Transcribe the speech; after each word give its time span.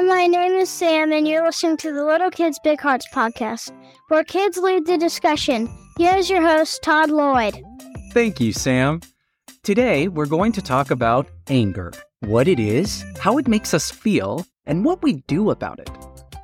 Hi, 0.00 0.06
my 0.06 0.26
name 0.26 0.52
is 0.52 0.70
Sam, 0.70 1.12
and 1.12 1.28
you're 1.28 1.44
listening 1.44 1.76
to 1.76 1.92
the 1.92 2.06
Little 2.06 2.30
Kids 2.30 2.58
Big 2.64 2.80
Hearts 2.80 3.06
podcast, 3.12 3.70
where 4.08 4.24
kids 4.24 4.56
lead 4.56 4.86
the 4.86 4.96
discussion. 4.96 5.68
Here's 5.98 6.30
your 6.30 6.40
host, 6.40 6.82
Todd 6.82 7.10
Lloyd. 7.10 7.62
Thank 8.14 8.40
you, 8.40 8.54
Sam. 8.54 9.02
Today, 9.62 10.08
we're 10.08 10.24
going 10.24 10.52
to 10.52 10.62
talk 10.62 10.90
about 10.90 11.28
anger 11.48 11.92
what 12.20 12.48
it 12.48 12.58
is, 12.58 13.04
how 13.18 13.36
it 13.36 13.46
makes 13.46 13.74
us 13.74 13.90
feel, 13.90 14.46
and 14.64 14.86
what 14.86 15.02
we 15.02 15.22
do 15.28 15.50
about 15.50 15.78
it. 15.78 15.90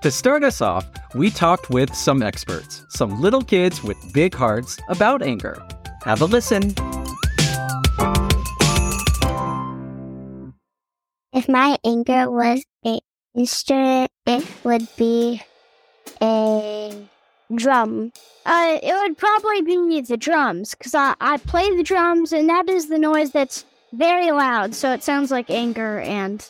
To 0.03 0.11
start 0.11 0.45
us 0.45 0.61
off, 0.61 0.85
we 1.15 1.31
talked 1.31 1.71
with 1.71 1.95
some 1.95 2.23
experts, 2.23 2.85
some 2.91 3.23
little 3.23 3.41
kids 3.41 3.83
with 3.83 3.97
big 4.13 4.35
hearts 4.35 4.77
about 4.91 5.23
anger. 5.23 5.57
Have 6.05 6.21
a 6.21 6.27
listen. 6.27 6.75
If 11.33 11.49
my 11.49 11.79
anger 11.85 12.31
was 12.31 12.63
a 12.85 13.01
instrument, 13.37 14.11
it 14.27 14.45
would 14.65 14.89
be 14.97 15.43
a 16.21 17.07
drum. 17.55 18.13
Uh, 18.45 18.79
it 18.83 18.93
would 18.93 19.19
probably 19.19 19.63
be 19.63 20.01
the 20.01 20.17
drums, 20.17 20.75
because 20.75 20.95
I, 20.95 21.15
I 21.21 21.37
play 21.37 21.77
the 21.77 21.83
drums, 21.83 22.33
and 22.33 22.49
that 22.49 22.69
is 22.69 22.89
the 22.89 22.99
noise 22.99 23.31
that's 23.31 23.65
very 23.93 24.31
loud, 24.33 24.75
so 24.75 24.93
it 24.93 25.03
sounds 25.03 25.31
like 25.31 25.51
anger. 25.51 26.01
And 26.01 26.49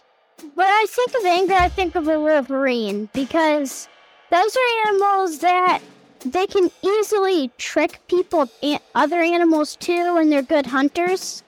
when 0.54 0.66
I 0.66 0.86
think 0.88 1.14
of 1.14 1.24
anger, 1.24 1.54
I 1.54 1.68
think 1.68 1.94
of 1.94 2.08
a 2.08 2.20
wolverine, 2.20 3.08
because 3.12 3.88
those 4.30 4.56
are 4.56 4.88
animals 4.88 5.38
that 5.40 5.80
they 6.24 6.46
can 6.46 6.70
easily 6.82 7.50
trick 7.58 8.00
people, 8.08 8.48
and 8.62 8.80
other 8.94 9.20
animals 9.20 9.76
too, 9.76 10.16
and 10.18 10.32
they're 10.32 10.42
good 10.42 10.66
hunters. 10.66 11.42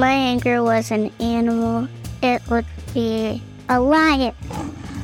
My 0.00 0.12
anger 0.12 0.62
was 0.62 0.90
an 0.92 1.12
animal. 1.20 1.86
It 2.22 2.40
would 2.48 2.64
be 2.94 3.42
a 3.68 3.78
lion. 3.78 4.32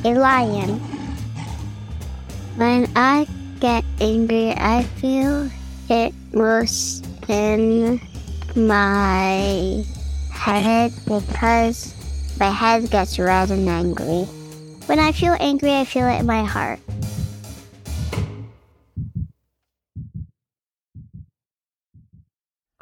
A 0.03 0.15
lion. 0.17 0.81
When 2.57 2.89
I 2.95 3.27
get 3.59 3.85
angry, 4.01 4.57
I 4.57 4.81
feel 4.97 5.51
it 5.87 6.15
most 6.33 7.05
in 7.29 8.01
my 8.55 9.85
head 10.33 10.91
because 11.05 11.93
my 12.39 12.49
head 12.49 12.89
gets 12.89 13.19
red 13.19 13.51
and 13.51 13.69
angry. 13.69 14.25
When 14.87 14.97
I 14.97 15.11
feel 15.11 15.37
angry, 15.39 15.75
I 15.75 15.85
feel 15.85 16.07
it 16.07 16.21
in 16.21 16.25
my 16.25 16.43
heart. 16.43 16.79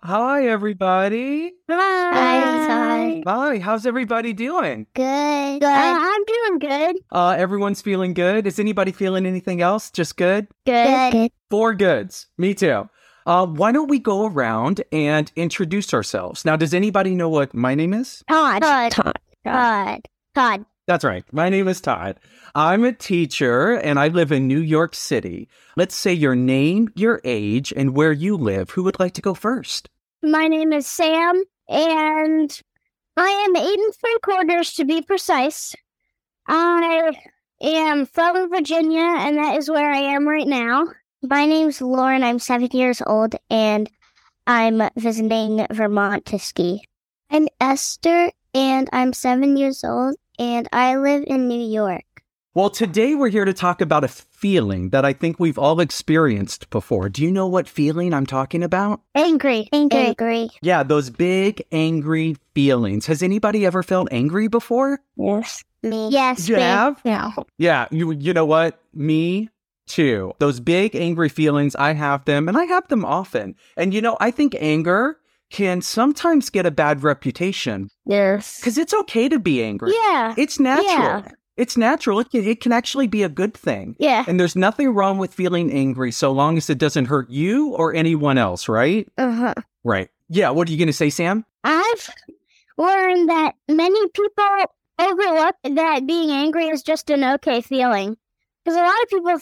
Hi, 0.06 0.46
everybody. 0.50 1.54
Hi. 1.68 2.12
Hi, 2.14 3.24
Hi. 3.26 3.58
how's 3.58 3.88
everybody 3.88 4.34
doing? 4.34 4.86
Good. 4.94 5.64
Uh, 5.64 5.68
I'm 5.68 6.24
doing 6.26 6.60
good. 6.60 6.98
Uh, 7.12 7.36
everyone's 7.36 7.82
feeling 7.82 8.14
good. 8.14 8.46
Is 8.46 8.60
anybody 8.60 8.92
feeling 8.92 9.26
anything 9.26 9.64
else? 9.64 9.90
Just 9.90 10.16
good? 10.16 10.48
Good. 10.68 11.12
Good. 11.12 11.32
Four 11.50 11.74
goods. 11.74 12.28
Me 12.38 12.54
too. 12.54 12.88
Uh, 13.26 13.48
why 13.48 13.72
don't 13.72 13.90
we 13.90 13.98
go 13.98 14.28
around 14.28 14.84
and 14.92 15.32
introduce 15.36 15.92
ourselves? 15.92 16.46
Now, 16.46 16.56
does 16.56 16.76
anybody 16.76 17.16
know 17.16 17.30
what 17.30 17.56
my 17.56 17.74
name 17.74 17.96
is? 17.96 18.24
Todd. 18.30 18.62
Todd. 18.62 18.92
Todd. 18.92 19.20
Todd. 19.44 20.02
Todd. 20.36 20.66
That's 20.86 21.04
right. 21.04 21.24
My 21.32 21.50
name 21.50 21.68
is 21.68 21.82
Todd. 21.82 22.20
I'm 22.54 22.84
a 22.84 22.94
teacher 22.94 23.72
and 23.74 23.98
I 23.98 24.10
live 24.10 24.32
in 24.32 24.48
New 24.48 24.60
York 24.62 24.94
City. 24.94 25.50
Let's 25.76 25.96
say 25.96 26.14
your 26.14 26.36
name, 26.36 26.90
your 26.94 27.22
age, 27.24 27.74
and 27.76 27.96
where 27.96 28.12
you 28.12 28.38
live. 28.38 28.70
Who 28.70 28.84
would 28.84 29.00
like 29.00 29.16
to 29.16 29.22
go 29.24 29.34
first? 29.34 29.90
My 30.28 30.48
name 30.48 30.74
is 30.74 30.88
Sam, 30.88 31.44
and 31.70 32.62
I 33.16 33.46
am 33.48 33.56
eight 33.56 33.80
and 33.80 33.94
three 33.94 34.18
quarters 34.24 34.74
to 34.74 34.84
be 34.84 35.04
precise. 35.04 35.76
I 36.48 37.12
am 37.62 38.08
from 38.08 38.50
Virginia, 38.50 39.04
and 39.04 39.38
that 39.38 39.56
is 39.56 39.70
where 39.70 39.92
I 39.92 40.00
am 40.00 40.28
right 40.28 40.48
now. 40.48 40.88
My 41.22 41.46
name's 41.46 41.80
Lauren. 41.80 42.24
I'm 42.24 42.40
seven 42.40 42.70
years 42.74 43.04
old 43.06 43.36
and 43.52 43.88
I'm 44.48 44.82
visiting 44.96 45.68
Vermont 45.70 46.26
to 46.26 46.40
ski. 46.40 46.84
I'm 47.30 47.48
Esther 47.62 48.32
and 48.56 48.90
I'm 48.92 49.14
seven 49.14 49.56
years 49.58 49.84
old 49.84 50.16
and 50.40 50.68
I 50.74 50.98
live 50.98 51.24
in 51.28 51.48
New 51.48 51.62
York. 51.62 52.15
Well, 52.56 52.70
today 52.70 53.16
we're 53.16 53.28
here 53.28 53.44
to 53.44 53.54
talk 53.54 53.82
about 53.82 54.06
a 54.06 54.08
feeling 54.08 54.92
that 54.92 55.04
I 55.04 55.12
think 55.12 55.42
we've 55.42 55.58
all 55.58 55.82
experienced 55.82 56.70
before. 56.70 57.10
Do 57.10 57.22
you 57.22 57.30
know 57.30 57.48
what 57.48 57.68
feeling 57.68 58.14
I'm 58.14 58.26
talking 58.26 58.64
about? 58.64 59.02
Angry. 59.14 59.68
Angry. 59.74 60.00
Angry. 60.00 60.50
Yeah, 60.62 60.82
those 60.84 61.10
big, 61.10 61.66
angry 61.74 62.38
feelings. 62.54 63.08
Has 63.08 63.22
anybody 63.22 63.66
ever 63.66 63.84
felt 63.84 64.08
angry 64.10 64.48
before? 64.48 65.02
Yes. 65.18 65.66
Me. 65.84 66.08
Yes. 66.10 66.48
You 66.48 66.56
babe. 66.56 66.62
have? 66.64 67.02
Yeah. 67.04 67.32
Yeah, 67.58 67.88
you 67.92 68.12
you 68.12 68.32
know 68.32 68.46
what? 68.46 68.80
Me 68.94 69.50
too. 69.86 70.32
Those 70.40 70.62
big 70.62 70.96
angry 70.96 71.28
feelings, 71.28 71.76
I 71.76 71.92
have 71.92 72.24
them 72.24 72.48
and 72.48 72.58
I 72.58 72.64
have 72.64 72.88
them 72.88 73.04
often. 73.04 73.56
And 73.76 73.94
you 73.94 74.00
know, 74.00 74.16
I 74.22 74.32
think 74.32 74.56
anger 74.62 75.18
can 75.52 75.82
sometimes 75.82 76.50
get 76.50 76.66
a 76.66 76.72
bad 76.72 77.04
reputation 77.04 77.90
Yes. 78.06 78.62
cuz 78.64 78.78
it's 78.78 78.94
okay 78.94 79.28
to 79.28 79.40
be 79.40 79.62
angry. 79.62 79.92
Yeah. 79.94 80.34
It's 80.38 80.58
natural. 80.58 80.88
Yeah. 80.88 81.22
It's 81.58 81.78
natural. 81.78 82.20
It 82.20 82.30
can, 82.30 82.44
it 82.44 82.62
can 82.62 82.72
actually 82.72 83.08
be 83.08 83.24
a 83.24 83.30
good 83.30 83.54
thing. 83.54 83.96
Yeah. 84.00 84.26
And 84.28 84.40
there's 84.40 84.56
nothing 84.56 84.90
wrong 84.90 85.18
with 85.18 85.34
feeling 85.34 85.72
angry 85.72 86.12
so 86.12 86.32
long 86.32 86.58
as 86.58 86.70
it 86.70 86.78
doesn't 86.78 87.06
hurt 87.06 87.30
you 87.30 87.70
or 87.76 87.94
anyone 87.94 88.38
else, 88.38 88.68
right? 88.68 89.08
Uh 89.18 89.32
huh. 89.32 89.54
Right. 89.84 90.10
Yeah, 90.28 90.50
what 90.50 90.68
are 90.68 90.72
you 90.72 90.78
going 90.78 90.88
to 90.88 90.94
say, 90.94 91.10
Sam? 91.10 91.46
I've 91.64 92.10
learned 92.78 93.30
that 93.30 93.54
many 93.70 94.10
people 94.10 94.46
overlook 95.00 95.56
that 95.64 96.08
being 96.08 96.32
angry 96.32 96.68
is 96.68 96.82
just 96.82 97.10
an 97.10 97.24
okay 97.24 97.62
feeling. 97.62 98.18
Because 98.64 98.78
a 98.78 98.84
lot 98.84 99.04
of 99.04 99.10
people 99.10 99.40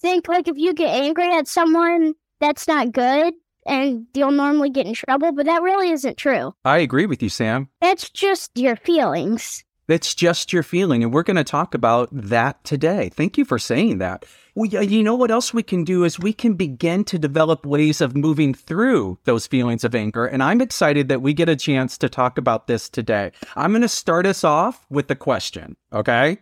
think, 0.00 0.28
like, 0.28 0.48
if 0.48 0.56
you 0.56 0.72
get 0.72 0.94
angry 0.94 1.34
at 1.34 1.48
someone, 1.48 2.14
that's 2.40 2.68
not 2.68 2.92
good 2.92 3.34
and 3.66 4.06
you'll 4.14 4.30
normally 4.30 4.70
get 4.70 4.86
in 4.86 4.94
trouble, 4.94 5.32
but 5.32 5.46
that 5.46 5.62
really 5.62 5.90
isn't 5.90 6.16
true. 6.16 6.54
I 6.64 6.78
agree 6.78 7.06
with 7.06 7.22
you, 7.22 7.28
Sam. 7.28 7.68
That's 7.80 8.08
just 8.10 8.50
your 8.56 8.76
feelings. 8.76 9.64
That's 9.90 10.14
just 10.14 10.52
your 10.52 10.62
feeling. 10.62 11.02
And 11.02 11.12
we're 11.12 11.24
going 11.24 11.36
to 11.36 11.42
talk 11.42 11.74
about 11.74 12.10
that 12.12 12.62
today. 12.62 13.08
Thank 13.08 13.36
you 13.36 13.44
for 13.44 13.58
saying 13.58 13.98
that. 13.98 14.24
We, 14.54 14.68
you 14.68 15.02
know 15.02 15.16
what 15.16 15.32
else 15.32 15.52
we 15.52 15.64
can 15.64 15.82
do 15.82 16.04
is 16.04 16.16
we 16.16 16.32
can 16.32 16.54
begin 16.54 17.02
to 17.06 17.18
develop 17.18 17.66
ways 17.66 18.00
of 18.00 18.14
moving 18.14 18.54
through 18.54 19.18
those 19.24 19.48
feelings 19.48 19.82
of 19.82 19.96
anger. 19.96 20.26
And 20.26 20.44
I'm 20.44 20.60
excited 20.60 21.08
that 21.08 21.22
we 21.22 21.34
get 21.34 21.48
a 21.48 21.56
chance 21.56 21.98
to 21.98 22.08
talk 22.08 22.38
about 22.38 22.68
this 22.68 22.88
today. 22.88 23.32
I'm 23.56 23.72
going 23.72 23.82
to 23.82 23.88
start 23.88 24.26
us 24.26 24.44
off 24.44 24.86
with 24.90 25.08
the 25.08 25.16
question, 25.16 25.76
okay? 25.92 26.38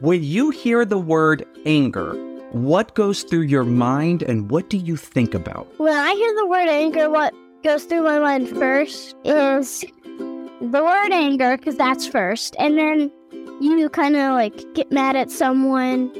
When 0.00 0.24
you 0.24 0.48
hear 0.48 0.86
the 0.86 0.96
word 0.96 1.44
anger, 1.66 2.14
what 2.52 2.94
goes 2.94 3.24
through 3.24 3.42
your 3.42 3.64
mind 3.64 4.22
and 4.22 4.50
what 4.50 4.70
do 4.70 4.78
you 4.78 4.96
think 4.96 5.34
about? 5.34 5.66
When 5.78 5.92
I 5.92 6.14
hear 6.14 6.34
the 6.36 6.46
word 6.46 6.70
anger, 6.70 7.10
what 7.10 7.34
goes 7.62 7.84
through 7.84 8.04
my 8.04 8.18
mind 8.18 8.48
first 8.48 9.14
is 9.24 9.84
the 10.60 10.82
word 10.82 11.12
anger, 11.12 11.56
because 11.56 11.76
that's 11.76 12.06
first. 12.06 12.56
And 12.58 12.78
then 12.78 13.10
you 13.60 13.88
kind 13.88 14.16
of 14.16 14.32
like 14.32 14.74
get 14.74 14.90
mad 14.90 15.16
at 15.16 15.30
someone 15.30 16.10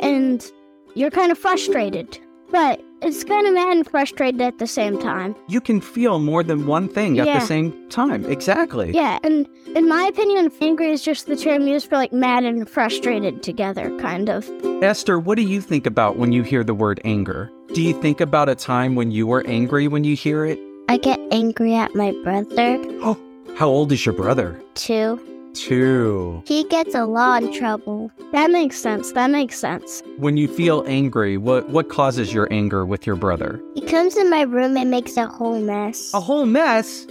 and 0.00 0.50
you're 0.94 1.10
kind 1.10 1.32
of 1.32 1.38
frustrated. 1.38 2.18
But 2.50 2.80
it's 3.02 3.24
kind 3.24 3.46
of 3.46 3.54
mad 3.54 3.76
and 3.76 3.88
frustrated 3.88 4.40
at 4.40 4.58
the 4.58 4.66
same 4.66 4.98
time. 4.98 5.34
You 5.48 5.60
can 5.60 5.80
feel 5.80 6.18
more 6.18 6.42
than 6.42 6.66
one 6.66 6.88
thing 6.88 7.18
at 7.18 7.26
the 7.26 7.44
same 7.44 7.88
time. 7.88 8.24
Exactly. 8.26 8.92
Yeah, 8.92 9.18
and 9.24 9.48
in 9.74 9.88
my 9.88 10.04
opinion, 10.04 10.50
angry 10.60 10.90
is 10.92 11.02
just 11.02 11.26
the 11.26 11.36
term 11.36 11.66
used 11.66 11.88
for 11.88 11.96
like 11.96 12.12
mad 12.12 12.44
and 12.44 12.68
frustrated 12.68 13.42
together, 13.42 13.96
kind 13.98 14.28
of. 14.30 14.48
Esther, 14.82 15.18
what 15.18 15.36
do 15.36 15.42
you 15.42 15.60
think 15.60 15.84
about 15.86 16.16
when 16.16 16.32
you 16.32 16.42
hear 16.42 16.62
the 16.64 16.74
word 16.74 17.00
anger? 17.04 17.50
Do 17.72 17.82
you 17.82 18.00
think 18.00 18.20
about 18.20 18.48
a 18.48 18.54
time 18.54 18.94
when 18.94 19.10
you 19.10 19.26
were 19.26 19.44
angry 19.46 19.88
when 19.88 20.04
you 20.04 20.14
hear 20.14 20.44
it? 20.44 20.58
I 20.88 20.96
get 20.98 21.18
angry 21.30 21.74
at 21.74 21.94
my 21.94 22.12
brother 22.22 22.78
Oh, 23.02 23.18
how 23.56 23.68
old 23.68 23.92
is 23.92 24.04
your 24.04 24.14
brother? 24.14 24.60
Two. 24.74 25.20
Two. 25.54 26.42
He 26.46 26.64
gets 26.64 26.94
a 26.96 27.04
lot 27.04 27.44
of 27.44 27.52
trouble. 27.52 28.10
That 28.32 28.50
makes 28.50 28.76
sense. 28.76 29.12
That 29.12 29.30
makes 29.30 29.56
sense. 29.56 30.02
When 30.16 30.36
you 30.36 30.48
feel 30.48 30.82
angry, 30.86 31.36
what 31.36 31.68
what 31.68 31.88
causes 31.88 32.34
your 32.34 32.48
anger 32.50 32.84
with 32.84 33.06
your 33.06 33.14
brother? 33.14 33.60
He 33.74 33.80
comes 33.82 34.16
in 34.16 34.28
my 34.30 34.42
room 34.42 34.76
and 34.76 34.90
makes 34.90 35.16
a 35.16 35.26
whole 35.26 35.60
mess. 35.60 36.12
A 36.12 36.20
whole 36.20 36.44
mess. 36.46 37.06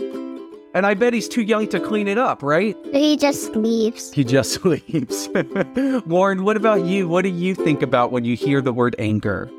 And 0.75 0.85
I 0.85 0.93
bet 0.95 1.13
he's 1.13 1.29
too 1.29 1.43
young 1.43 1.67
to 1.69 1.79
clean 1.79 2.07
it 2.07 2.17
up, 2.17 2.43
right? 2.43 2.75
He 2.91 3.15
just 3.15 3.55
leaves. 3.55 4.11
He 4.11 4.23
just 4.25 4.65
leaves. 4.65 5.29
Lauren, 6.05 6.43
what 6.43 6.57
about 6.57 6.83
you? 6.85 7.07
What 7.07 7.21
do 7.21 7.29
you 7.29 7.55
think 7.55 7.81
about 7.81 8.11
when 8.11 8.25
you 8.25 8.35
hear 8.35 8.59
the 8.59 8.73
word 8.73 8.95
anger? 8.99 9.49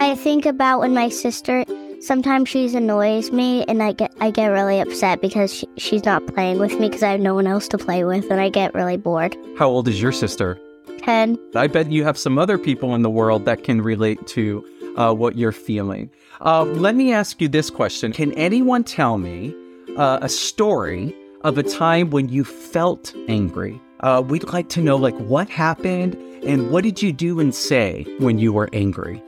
I 0.00 0.14
think 0.14 0.46
about 0.46 0.78
when 0.80 0.94
my 0.94 1.08
sister 1.08 1.64
sometimes 2.00 2.48
she 2.48 2.66
annoys 2.74 3.30
me 3.30 3.64
and 3.64 3.82
I 3.82 3.92
get 3.92 4.14
I 4.20 4.30
get 4.30 4.48
really 4.48 4.80
upset 4.80 5.20
because 5.20 5.52
she, 5.52 5.68
she's 5.76 6.04
not 6.04 6.26
playing 6.26 6.58
with 6.58 6.78
me 6.78 6.88
because 6.88 7.02
I 7.02 7.10
have 7.12 7.20
no 7.20 7.34
one 7.34 7.46
else 7.46 7.68
to 7.68 7.78
play 7.78 8.04
with 8.04 8.30
and 8.30 8.40
I 8.40 8.48
get 8.48 8.74
really 8.74 8.96
bored. 8.96 9.36
How 9.58 9.68
old 9.68 9.88
is 9.88 10.00
your 10.00 10.12
sister? 10.12 10.58
10 10.98 11.38
I 11.54 11.68
bet 11.68 11.90
you 11.90 12.04
have 12.04 12.18
some 12.18 12.38
other 12.38 12.58
people 12.58 12.94
in 12.94 13.02
the 13.02 13.10
world 13.10 13.44
that 13.44 13.64
can 13.64 13.80
relate 13.80 14.26
to 14.28 14.66
uh, 14.96 15.12
what 15.12 15.36
you're 15.36 15.52
feeling. 15.52 16.10
Uh, 16.40 16.64
let 16.64 16.94
me 16.94 17.12
ask 17.12 17.40
you 17.40 17.48
this 17.48 17.70
question 17.70 18.12
Can 18.12 18.32
anyone 18.32 18.84
tell 18.84 19.18
me 19.18 19.54
uh, 19.96 20.18
a 20.22 20.28
story 20.28 21.14
of 21.42 21.58
a 21.58 21.62
time 21.62 22.10
when 22.10 22.28
you 22.28 22.44
felt 22.44 23.14
angry. 23.28 23.80
Uh, 24.00 24.22
we'd 24.24 24.44
like 24.44 24.68
to 24.70 24.80
know, 24.80 24.96
like, 24.96 25.16
what 25.18 25.48
happened 25.48 26.14
and 26.44 26.70
what 26.70 26.84
did 26.84 27.02
you 27.02 27.12
do 27.12 27.40
and 27.40 27.54
say 27.54 28.06
when 28.18 28.38
you 28.38 28.52
were 28.52 28.68
angry? 28.72 29.22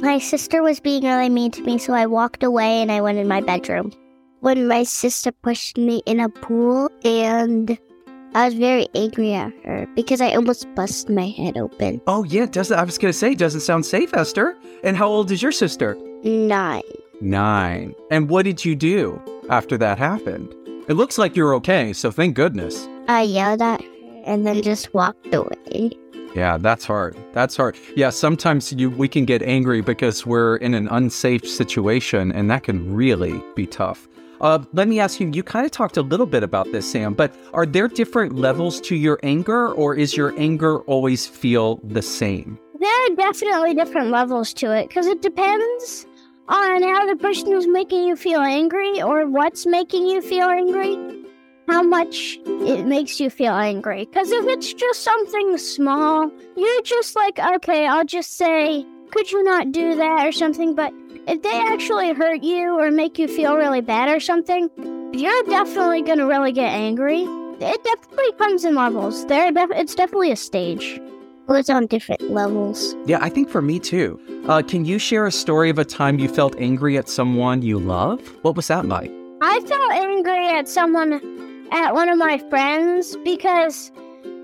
My 0.00 0.18
sister 0.18 0.62
was 0.62 0.80
being 0.80 1.04
really 1.04 1.28
mean 1.28 1.50
to 1.52 1.62
me, 1.62 1.76
so 1.76 1.92
I 1.92 2.06
walked 2.06 2.42
away 2.42 2.80
and 2.80 2.90
I 2.90 3.02
went 3.02 3.18
in 3.18 3.28
my 3.28 3.42
bedroom. 3.42 3.92
When 4.40 4.66
my 4.66 4.84
sister 4.84 5.30
pushed 5.30 5.76
me 5.76 6.02
in 6.06 6.18
a 6.18 6.28
pool, 6.28 6.90
and 7.04 7.78
I 8.34 8.46
was 8.46 8.54
very 8.54 8.88
angry 8.94 9.34
at 9.34 9.52
her 9.64 9.86
because 9.94 10.22
I 10.22 10.34
almost 10.34 10.66
busted 10.74 11.14
my 11.14 11.26
head 11.28 11.58
open. 11.58 12.00
Oh, 12.06 12.24
yeah, 12.24 12.46
doesn't 12.46 12.76
I 12.76 12.82
was 12.84 12.96
gonna 12.96 13.12
say, 13.12 13.34
doesn't 13.34 13.60
sound 13.60 13.84
safe, 13.84 14.14
Esther. 14.14 14.56
And 14.82 14.96
how 14.96 15.08
old 15.08 15.30
is 15.30 15.42
your 15.42 15.52
sister? 15.52 15.96
Nine. 16.24 16.82
Nine. 17.20 17.94
And 18.10 18.30
what 18.30 18.44
did 18.44 18.64
you 18.64 18.74
do 18.74 19.20
after 19.50 19.76
that 19.78 19.98
happened? 19.98 20.52
It 20.88 20.94
looks 20.94 21.18
like 21.18 21.36
you're 21.36 21.54
okay, 21.56 21.92
so 21.92 22.10
thank 22.10 22.34
goodness. 22.34 22.88
I 23.08 23.22
yelled 23.22 23.62
at 23.62 23.82
her 23.82 23.88
and 24.24 24.46
then 24.46 24.62
just 24.62 24.94
walked 24.94 25.32
away. 25.34 25.90
Yeah, 26.34 26.56
that's 26.58 26.84
hard. 26.84 27.16
That's 27.32 27.56
hard. 27.56 27.76
Yeah, 27.94 28.10
sometimes 28.10 28.72
you 28.72 28.90
we 28.90 29.08
can 29.08 29.24
get 29.24 29.42
angry 29.42 29.82
because 29.82 30.24
we're 30.24 30.56
in 30.56 30.74
an 30.74 30.88
unsafe 30.88 31.46
situation, 31.46 32.32
and 32.32 32.50
that 32.50 32.62
can 32.62 32.94
really 32.94 33.42
be 33.54 33.66
tough. 33.66 34.08
Uh, 34.40 34.58
let 34.72 34.88
me 34.88 34.98
ask 34.98 35.20
you, 35.20 35.30
you 35.32 35.42
kind 35.42 35.64
of 35.64 35.70
talked 35.70 35.96
a 35.96 36.02
little 36.02 36.26
bit 36.26 36.42
about 36.42 36.70
this, 36.72 36.90
Sam, 36.90 37.14
but 37.14 37.32
are 37.54 37.64
there 37.64 37.86
different 37.86 38.34
levels 38.34 38.80
to 38.82 38.96
your 38.96 39.20
anger, 39.22 39.68
or 39.72 39.94
is 39.94 40.16
your 40.16 40.36
anger 40.36 40.80
always 40.80 41.26
feel 41.26 41.80
the 41.84 42.02
same? 42.02 42.58
There 42.80 42.90
are 42.90 43.14
definitely 43.14 43.74
different 43.74 44.10
levels 44.10 44.52
to 44.54 44.76
it 44.76 44.88
because 44.88 45.06
it 45.06 45.22
depends 45.22 46.06
on 46.48 46.82
how 46.82 47.06
the 47.06 47.14
person 47.14 47.52
is 47.52 47.68
making 47.68 48.04
you 48.04 48.16
feel 48.16 48.40
angry 48.40 49.00
or 49.00 49.28
what's 49.28 49.64
making 49.64 50.08
you 50.08 50.20
feel 50.20 50.48
angry, 50.48 51.21
how 51.72 51.82
much 51.82 52.38
it 52.44 52.84
makes 52.84 53.18
you 53.18 53.30
feel 53.30 53.54
angry. 53.54 54.04
Because 54.04 54.30
if 54.30 54.44
it's 54.46 54.74
just 54.74 55.02
something 55.02 55.56
small, 55.56 56.30
you're 56.54 56.82
just 56.82 57.16
like, 57.16 57.38
okay, 57.38 57.86
I'll 57.86 58.04
just 58.04 58.36
say, 58.36 58.84
could 59.10 59.32
you 59.32 59.42
not 59.42 59.72
do 59.72 59.94
that 59.94 60.26
or 60.26 60.32
something, 60.32 60.74
but 60.74 60.92
if 61.26 61.40
they 61.40 61.58
actually 61.72 62.12
hurt 62.12 62.42
you 62.42 62.78
or 62.78 62.90
make 62.90 63.18
you 63.18 63.26
feel 63.26 63.56
really 63.56 63.80
bad 63.80 64.14
or 64.14 64.20
something, 64.20 64.68
you're 65.14 65.42
definitely 65.44 66.02
gonna 66.02 66.26
really 66.26 66.52
get 66.52 66.68
angry. 66.68 67.22
It 67.60 67.82
definitely 67.84 68.32
comes 68.36 68.66
in 68.66 68.74
levels. 68.74 69.24
There, 69.26 69.50
it's 69.72 69.94
definitely 69.94 70.32
a 70.32 70.36
stage. 70.36 71.00
Goes 71.46 71.70
on 71.70 71.86
different 71.86 72.30
levels. 72.30 72.94
Yeah, 73.06 73.18
I 73.22 73.30
think 73.30 73.48
for 73.48 73.62
me 73.62 73.78
too. 73.78 74.20
Uh, 74.46 74.60
can 74.60 74.84
you 74.84 74.98
share 74.98 75.24
a 75.26 75.32
story 75.32 75.70
of 75.70 75.78
a 75.78 75.86
time 75.86 76.18
you 76.18 76.28
felt 76.28 76.54
angry 76.58 76.98
at 76.98 77.08
someone 77.08 77.62
you 77.62 77.78
love? 77.78 78.20
What 78.42 78.56
was 78.56 78.68
that 78.68 78.86
like? 78.86 79.10
I 79.40 79.58
felt 79.60 79.92
angry 79.92 80.48
at 80.48 80.68
someone, 80.68 81.20
at 81.72 81.94
one 81.94 82.08
of 82.08 82.18
my 82.18 82.38
friends, 82.50 83.16
because 83.24 83.90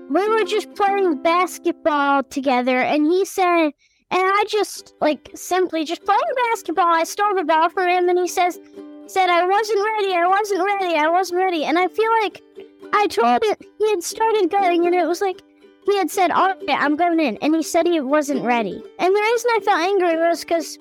we 0.09 0.27
were 0.27 0.43
just 0.43 0.73
playing 0.75 1.21
basketball 1.21 2.23
together, 2.23 2.81
and 2.81 3.05
he 3.05 3.23
said, 3.23 3.71
and 4.11 4.21
I 4.23 4.43
just 4.47 4.95
like 4.99 5.29
simply 5.35 5.85
just 5.85 6.03
playing 6.03 6.19
basketball. 6.49 6.87
I 6.87 7.03
stole 7.03 7.35
the 7.35 7.43
ball 7.43 7.69
from 7.69 7.87
him, 7.87 8.09
and 8.09 8.17
he 8.17 8.27
says, 8.27 8.59
said 9.05 9.29
I 9.29 9.45
wasn't 9.45 9.85
ready. 9.85 10.13
I 10.13 10.27
wasn't 10.27 10.63
ready. 10.63 10.95
I 10.95 11.07
wasn't 11.07 11.39
ready. 11.39 11.63
And 11.63 11.77
I 11.77 11.87
feel 11.87 12.11
like 12.23 12.41
I 12.93 13.05
told 13.07 13.43
it. 13.43 13.65
He 13.77 13.89
had 13.89 14.03
started 14.03 14.49
going, 14.49 14.85
and 14.87 14.95
it 14.95 15.05
was 15.05 15.21
like 15.21 15.41
he 15.85 15.97
had 15.97 16.09
said, 16.09 16.31
"All 16.31 16.47
right, 16.47 16.69
I'm 16.69 16.95
going 16.95 17.19
in," 17.19 17.37
and 17.37 17.55
he 17.55 17.61
said 17.61 17.85
he 17.85 17.99
wasn't 18.01 18.43
ready. 18.43 18.81
And 18.99 19.15
the 19.15 19.21
reason 19.21 19.51
I 19.53 19.59
felt 19.63 19.79
angry 19.79 20.17
was 20.17 20.41
because 20.41 20.77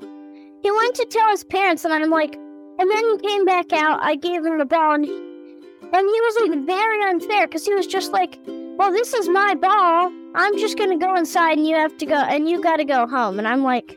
he 0.63 0.71
went 0.71 0.95
to 0.97 1.07
tell 1.11 1.29
his 1.31 1.45
parents, 1.45 1.85
and 1.85 1.93
I'm 1.93 2.11
like, 2.11 2.35
and 2.35 2.91
then 2.91 3.05
he 3.11 3.19
came 3.29 3.45
back 3.45 3.73
out. 3.73 4.01
I 4.03 4.17
gave 4.17 4.45
him 4.45 4.57
the 4.59 4.65
ball, 4.65 4.95
and, 4.95 5.07
and 5.83 5.93
he 5.93 6.21
was 6.21 6.49
like 6.49 6.67
very 6.67 7.03
unfair 7.11 7.47
because 7.47 7.65
he 7.65 7.75
was 7.75 7.87
just 7.87 8.13
like, 8.13 8.39
"Well, 8.47 8.93
this 8.93 9.15
is 9.15 9.29
my 9.29 9.55
ball. 9.55 10.13
I'm 10.35 10.59
just 10.59 10.79
gonna 10.79 10.99
go 10.99 11.15
inside, 11.15 11.59
and 11.59 11.67
you 11.67 11.77
have 11.77 11.97
to 11.99 12.07
go, 12.07 12.17
and 12.17 12.49
you 12.49 12.61
got 12.61 12.77
to 12.77 12.85
go 12.85 13.07
home." 13.07 13.39
And 13.39 13.49
I'm 13.49 13.63
like, 13.63 13.97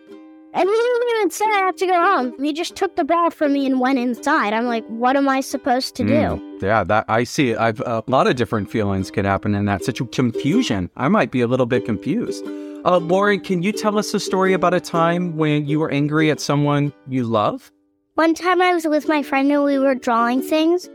and 0.53 0.67
he 0.67 0.75
didn't 0.75 1.09
even 1.17 1.29
say 1.29 1.45
I 1.45 1.59
have 1.59 1.75
to 1.77 1.87
go 1.87 1.93
home. 1.93 2.33
He 2.43 2.51
just 2.51 2.75
took 2.75 2.97
the 2.97 3.05
ball 3.05 3.29
from 3.29 3.53
me 3.53 3.65
and 3.65 3.79
went 3.79 3.99
inside. 3.99 4.51
I'm 4.53 4.65
like, 4.65 4.85
what 4.87 5.15
am 5.15 5.29
I 5.29 5.39
supposed 5.39 5.95
to 5.95 6.03
do? 6.03 6.13
Mm, 6.13 6.61
yeah, 6.61 6.83
that 6.83 7.05
I 7.07 7.23
see. 7.23 7.55
I've 7.55 7.79
a 7.81 8.03
lot 8.07 8.27
of 8.27 8.35
different 8.35 8.69
feelings 8.69 9.11
could 9.11 9.23
happen 9.23 9.55
in 9.55 9.65
that 9.65 9.85
such 9.85 10.01
a 10.01 10.05
confusion. 10.05 10.89
I 10.97 11.07
might 11.07 11.31
be 11.31 11.39
a 11.39 11.47
little 11.47 11.65
bit 11.65 11.85
confused. 11.85 12.45
Uh, 12.83 12.97
Lauren, 12.97 13.39
can 13.39 13.63
you 13.63 13.71
tell 13.71 13.97
us 13.97 14.13
a 14.13 14.19
story 14.19 14.53
about 14.53 14.73
a 14.73 14.81
time 14.81 15.37
when 15.37 15.67
you 15.67 15.79
were 15.79 15.89
angry 15.91 16.31
at 16.31 16.39
someone 16.41 16.91
you 17.07 17.23
love? 17.23 17.71
One 18.15 18.33
time 18.33 18.61
I 18.61 18.73
was 18.73 18.85
with 18.85 19.07
my 19.07 19.23
friend 19.23 19.51
and 19.51 19.63
we 19.63 19.79
were 19.79 19.95
drawing 19.95 20.41
things, 20.41 20.89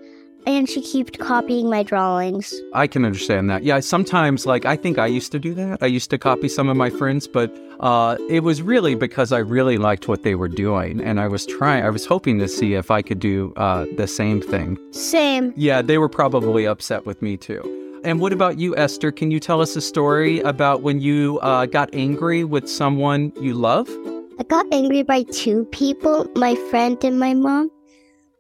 and 0.47 0.69
she 0.69 0.81
kept 0.81 1.19
copying 1.19 1.69
my 1.69 1.83
drawings. 1.83 2.55
I 2.73 2.87
can 2.87 3.05
understand 3.05 3.51
that. 3.51 3.65
Yeah, 3.65 3.81
sometimes, 3.81 4.47
like, 4.47 4.65
I 4.65 4.77
think 4.77 4.99
I 4.99 5.07
used 5.07 5.33
to 5.33 5.39
do 5.39 5.55
that. 5.55 5.83
I 5.83 5.87
used 5.87 6.11
to 6.11 6.19
copy 6.19 6.49
some 6.49 6.69
of 6.69 6.77
my 6.77 6.89
friends, 6.89 7.27
but 7.27 7.55
uh, 7.81 8.17
it 8.31 8.41
was 8.41 8.63
really 8.63 8.95
because 8.95 9.33
I 9.33 9.39
really 9.39 9.77
liked 9.77 10.09
what 10.09 10.23
they 10.23 10.35
were 10.35 10.49
doing. 10.49 11.01
And 11.01 11.21
I 11.21 11.29
was 11.29 11.47
trying, 11.47 11.85
I 11.85 11.91
was 11.91 12.07
hoping 12.07 12.39
to 12.39 12.49
see 12.49 12.75
if 12.75 12.91
I 12.91 13.03
could 13.03 13.19
do 13.19 13.53
uh, 13.57 13.87
the 13.97 14.07
same 14.07 14.41
thing. 14.41 14.79
Same. 14.93 15.53
Yeah, 15.57 15.83
they 15.83 15.99
were 15.99 16.09
probably 16.09 16.67
upset 16.67 17.05
with 17.07 17.21
me 17.21 17.37
too. 17.37 17.63
And 18.05 18.21
what 18.21 18.33
about 18.33 18.59
you, 18.59 18.77
Esther? 18.77 19.11
Can 19.11 19.33
you 19.33 19.41
tell 19.41 19.61
us 19.61 19.75
a 19.75 19.81
story 19.81 20.39
about 20.41 20.83
when 20.83 21.01
you 21.01 21.41
uh, 21.41 21.67
got 21.67 21.91
angry 21.93 22.45
with 22.45 22.71
someone 22.71 23.33
you 23.41 23.53
love? 23.55 23.89
I 24.39 24.45
got 24.45 24.67
angry 24.71 25.03
by 25.03 25.25
two 25.25 25.65
people, 25.73 26.31
my 26.37 26.55
friend 26.71 27.03
and 27.03 27.19
my 27.19 27.35
mom. 27.35 27.71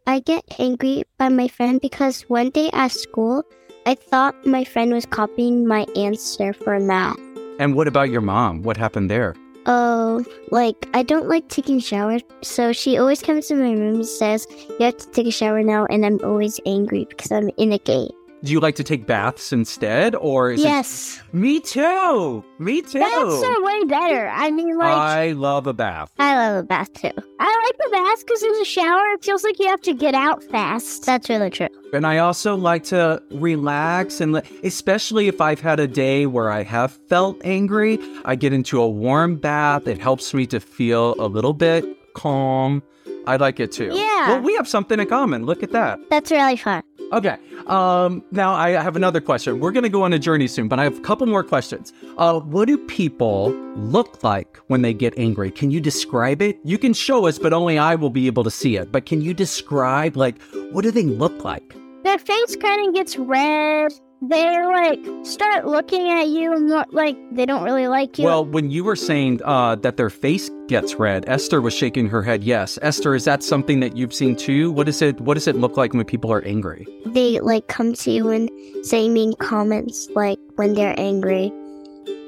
I 0.08 0.20
get 0.20 0.44
angry 0.60 1.02
by 1.18 1.28
my 1.30 1.48
friend 1.48 1.80
because 1.80 2.22
one 2.28 2.50
day 2.50 2.70
at 2.72 2.92
school, 2.92 3.42
I 3.86 3.96
thought 3.96 4.46
my 4.46 4.62
friend 4.62 4.92
was 4.92 5.04
copying 5.04 5.66
my 5.66 5.84
answer 5.96 6.52
for 6.52 6.78
math. 6.78 7.18
And 7.58 7.74
what 7.74 7.88
about 7.88 8.10
your 8.10 8.20
mom? 8.20 8.62
What 8.62 8.76
happened 8.76 9.10
there? 9.10 9.34
Oh, 9.66 10.24
like 10.52 10.88
I 10.94 11.02
don't 11.02 11.26
like 11.28 11.48
taking 11.48 11.80
showers, 11.80 12.22
so 12.40 12.72
she 12.72 12.98
always 12.98 13.20
comes 13.20 13.48
to 13.48 13.56
my 13.56 13.72
room 13.72 13.96
and 13.96 14.06
says, 14.06 14.46
"You 14.78 14.86
have 14.86 14.96
to 14.98 15.10
take 15.10 15.26
a 15.26 15.32
shower 15.32 15.64
now," 15.64 15.86
and 15.90 16.06
I'm 16.06 16.20
always 16.22 16.60
angry 16.66 17.04
because 17.08 17.32
I'm 17.32 17.50
in 17.56 17.72
a 17.72 17.78
gate. 17.78 18.14
Do 18.46 18.52
you 18.52 18.60
like 18.60 18.76
to 18.76 18.84
take 18.84 19.06
baths 19.06 19.52
instead, 19.52 20.14
or 20.14 20.52
is 20.52 20.62
Yes. 20.62 21.19
It... 21.19 21.34
Me 21.34 21.58
too. 21.58 22.44
Me 22.60 22.81
too. 22.81 23.00
Baths 23.00 23.43
are 23.43 23.60
way 23.60 23.84
better. 23.87 24.28
I 24.28 24.52
mean, 24.52 24.78
like, 24.78 24.96
I 24.96 25.32
love 25.32 25.66
a 25.66 25.72
bath. 25.72 26.12
I 26.20 26.37
love 26.37 26.62
a 26.62 26.62
bath 26.62 26.93
too. 26.93 27.10
I 27.40 27.64
like 27.64 27.76
the 27.76 27.88
bath 27.90 28.25
because 28.25 28.44
in 28.44 28.52
the 28.60 28.64
shower, 28.64 29.02
it 29.14 29.25
feels 29.25 29.43
like 29.43 29.58
you 29.58 29.66
have 29.66 29.81
to 29.81 29.93
get 29.94 30.14
out 30.14 30.44
fast. 30.44 31.04
That's 31.04 31.28
really 31.28 31.50
true. 31.50 31.66
And 31.92 32.06
I 32.06 32.18
also 32.18 32.54
like 32.54 32.85
to 32.85 33.20
relax 33.32 34.20
and, 34.20 34.32
le- 34.35 34.42
especially 34.62 35.26
if 35.26 35.40
I've 35.40 35.61
had 35.61 35.80
a 35.80 35.88
day 35.88 36.26
where 36.26 36.49
I 36.49 36.62
have 36.62 36.92
felt 37.09 37.40
angry, 37.44 37.99
I 38.25 38.37
get 38.37 38.52
into 38.52 38.80
a 38.80 38.88
warm 38.88 39.38
bath. 39.38 39.88
It 39.88 39.99
helps 39.99 40.32
me 40.32 40.47
to 40.47 40.61
feel 40.61 41.16
a 41.18 41.26
little 41.26 41.52
bit 41.52 41.85
calm. 42.14 42.80
I 43.26 43.37
like 43.37 43.59
it 43.59 43.73
too. 43.73 43.90
Yeah. 43.92 44.28
Well, 44.28 44.40
we 44.40 44.54
have 44.54 44.68
something 44.68 45.00
in 45.00 45.09
common. 45.09 45.47
Look 45.47 45.64
at 45.64 45.73
that. 45.73 45.99
That's 46.11 46.30
really 46.30 46.56
fun. 46.56 46.85
Okay. 47.12 47.36
Um, 47.66 48.25
now 48.32 48.52
I 48.52 48.70
have 48.70 48.96
another 48.96 49.20
question. 49.20 49.60
We're 49.60 49.70
going 49.70 49.84
to 49.84 49.88
go 49.88 50.02
on 50.02 50.12
a 50.12 50.18
journey 50.18 50.48
soon, 50.48 50.66
but 50.68 50.80
I 50.80 50.84
have 50.84 50.98
a 50.98 51.00
couple 51.02 51.26
more 51.26 51.44
questions. 51.44 51.92
Uh, 52.18 52.40
what 52.40 52.66
do 52.66 52.76
people 52.78 53.50
look 53.76 54.25
like 54.25 54.56
when 54.66 54.82
they 54.82 54.92
get 54.92 55.16
angry? 55.16 55.50
Can 55.50 55.70
you 55.70 55.80
describe 55.80 56.42
it? 56.42 56.58
You 56.64 56.78
can 56.78 56.92
show 56.92 57.26
us, 57.26 57.38
but 57.38 57.52
only 57.52 57.78
I 57.78 57.94
will 57.94 58.10
be 58.10 58.26
able 58.26 58.44
to 58.44 58.50
see 58.50 58.76
it. 58.76 58.90
But 58.90 59.06
can 59.06 59.20
you 59.20 59.34
describe, 59.34 60.16
like, 60.16 60.40
what 60.72 60.82
do 60.82 60.90
they 60.90 61.04
look 61.04 61.44
like? 61.44 61.76
Their 62.02 62.18
face 62.18 62.56
kind 62.56 62.88
of 62.88 62.94
gets 62.94 63.16
red. 63.16 63.92
They 64.23 64.64
like 64.64 65.26
start 65.26 65.66
looking 65.66 66.11
at 66.11 66.28
you 66.28 66.52
and 66.52 66.68
look 66.68 66.88
like 66.92 67.16
they 67.32 67.44
don't 67.44 67.62
really 67.62 67.87
like 67.87 68.18
you. 68.18 68.25
Well, 68.25 68.46
when 68.46 68.70
you 68.70 68.82
were 68.82 68.96
saying 68.96 69.42
uh, 69.44 69.76
that 69.76 69.99
their 69.99 70.08
face 70.08 70.50
gets 70.68 70.94
red, 70.94 71.28
Esther 71.28 71.61
was 71.61 71.75
shaking 71.75 72.08
her 72.08 72.23
head. 72.23 72.42
Yes, 72.42 72.78
Esther, 72.80 73.14
is 73.14 73.25
that 73.25 73.42
something 73.42 73.80
that 73.80 73.96
you've 73.96 74.14
seen 74.14 74.35
too? 74.35 74.73
What 74.73 74.88
is 74.88 75.02
it? 75.02 75.20
What 75.20 75.35
does 75.35 75.46
it 75.46 75.56
look 75.56 75.76
like 75.76 75.92
when 75.92 76.04
people 76.06 76.32
are 76.32 76.42
angry? 76.42 76.87
They 77.04 77.40
like 77.40 77.68
come 77.68 77.92
to 77.92 78.11
you 78.11 78.30
and 78.30 78.50
say 78.87 79.08
mean 79.08 79.35
comments 79.35 80.08
like 80.14 80.38
when 80.54 80.73
they're 80.73 80.99
angry. 80.99 81.52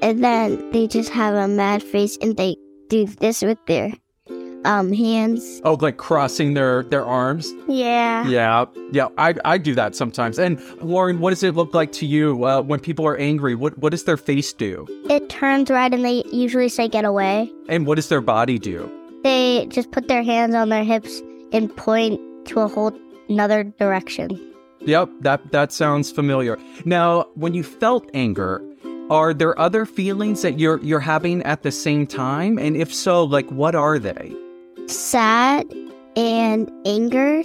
And 0.01 0.23
then 0.23 0.71
they 0.71 0.87
just 0.87 1.09
have 1.09 1.33
a 1.33 1.47
mad 1.47 1.81
face 1.81 2.17
and 2.21 2.37
they 2.37 2.55
do 2.89 3.07
this 3.07 3.41
with 3.41 3.57
their 3.65 3.91
um 4.65 4.91
hands. 4.93 5.61
Oh, 5.63 5.77
like 5.79 5.97
crossing 5.97 6.53
their 6.53 6.83
their 6.83 7.05
arms. 7.05 7.51
yeah. 7.67 8.27
Yeah, 8.27 8.65
yeah, 8.91 9.07
I, 9.17 9.33
I 9.45 9.57
do 9.57 9.73
that 9.75 9.95
sometimes. 9.95 10.37
And 10.37 10.59
Lauren, 10.81 11.19
what 11.19 11.29
does 11.31 11.43
it 11.43 11.55
look 11.55 11.73
like 11.73 11.91
to 11.93 12.05
you 12.05 12.43
uh, 12.45 12.61
when 12.61 12.79
people 12.79 13.07
are 13.07 13.17
angry? 13.17 13.55
What 13.55 13.77
what 13.77 13.91
does 13.91 14.03
their 14.03 14.17
face 14.17 14.51
do? 14.53 14.85
It 15.09 15.29
turns 15.29 15.69
red 15.69 15.93
and 15.93 16.03
they 16.03 16.23
usually 16.31 16.69
say 16.69 16.87
get 16.87 17.05
away. 17.05 17.51
And 17.69 17.85
what 17.87 17.95
does 17.95 18.09
their 18.09 18.21
body 18.21 18.59
do? 18.59 18.91
They 19.23 19.67
just 19.69 19.91
put 19.91 20.07
their 20.07 20.23
hands 20.23 20.55
on 20.55 20.69
their 20.69 20.83
hips 20.83 21.21
and 21.51 21.75
point 21.75 22.19
to 22.47 22.61
a 22.61 22.67
whole 22.67 22.91
another 23.29 23.63
direction. 23.63 24.29
Yep, 24.81 25.09
that 25.21 25.51
that 25.51 25.71
sounds 25.71 26.11
familiar. 26.11 26.57
Now, 26.85 27.23
when 27.35 27.53
you 27.53 27.63
felt 27.63 28.09
anger, 28.13 28.61
are 29.09 29.33
there 29.33 29.57
other 29.59 29.85
feelings 29.85 30.41
that 30.41 30.59
you're 30.59 30.79
you're 30.81 30.99
having 31.01 31.43
at 31.43 31.63
the 31.63 31.71
same 31.71 32.07
time? 32.07 32.57
And 32.57 32.75
if 32.77 32.93
so, 32.93 33.23
like 33.23 33.49
what 33.51 33.75
are 33.75 33.99
they? 33.99 34.35
Sad 34.89 35.71
and 36.15 36.71
anger 36.83 37.43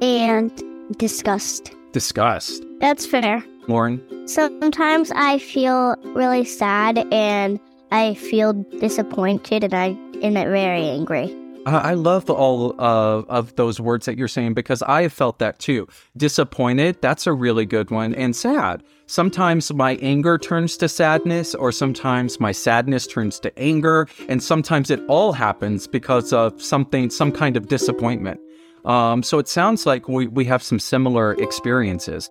and 0.00 0.52
disgust. 0.96 1.74
disgust. 1.90 2.62
That's 2.78 3.04
fair. 3.04 3.44
Lauren? 3.66 4.00
Sometimes 4.28 5.10
I 5.10 5.38
feel 5.38 5.96
really 6.14 6.44
sad 6.44 6.98
and 7.12 7.58
I 7.90 8.14
feel 8.14 8.52
disappointed 8.52 9.64
and 9.64 9.74
I 9.74 9.88
am 10.22 10.34
very 10.34 10.88
angry. 10.88 11.36
Uh, 11.66 11.80
I 11.82 11.94
love 11.94 12.30
all 12.30 12.80
uh, 12.80 13.22
of 13.28 13.56
those 13.56 13.80
words 13.80 14.06
that 14.06 14.16
you're 14.16 14.28
saying 14.28 14.54
because 14.54 14.82
I 14.82 15.02
have 15.02 15.12
felt 15.12 15.40
that 15.40 15.58
too. 15.58 15.88
Disappointed, 16.16 17.02
that's 17.02 17.26
a 17.26 17.32
really 17.32 17.66
good 17.66 17.90
one, 17.90 18.14
and 18.14 18.36
sad. 18.36 18.84
Sometimes 19.06 19.72
my 19.72 19.94
anger 19.96 20.36
turns 20.36 20.76
to 20.78 20.88
sadness, 20.88 21.54
or 21.54 21.70
sometimes 21.70 22.40
my 22.40 22.50
sadness 22.50 23.06
turns 23.06 23.38
to 23.40 23.56
anger, 23.58 24.08
and 24.28 24.42
sometimes 24.42 24.90
it 24.90 25.00
all 25.06 25.32
happens 25.32 25.86
because 25.86 26.32
of 26.32 26.60
something, 26.60 27.08
some 27.10 27.30
kind 27.30 27.56
of 27.56 27.68
disappointment. 27.68 28.40
Um, 28.84 29.22
so 29.22 29.38
it 29.38 29.46
sounds 29.48 29.86
like 29.86 30.08
we, 30.08 30.26
we 30.26 30.44
have 30.46 30.62
some 30.62 30.80
similar 30.80 31.34
experiences. 31.34 32.30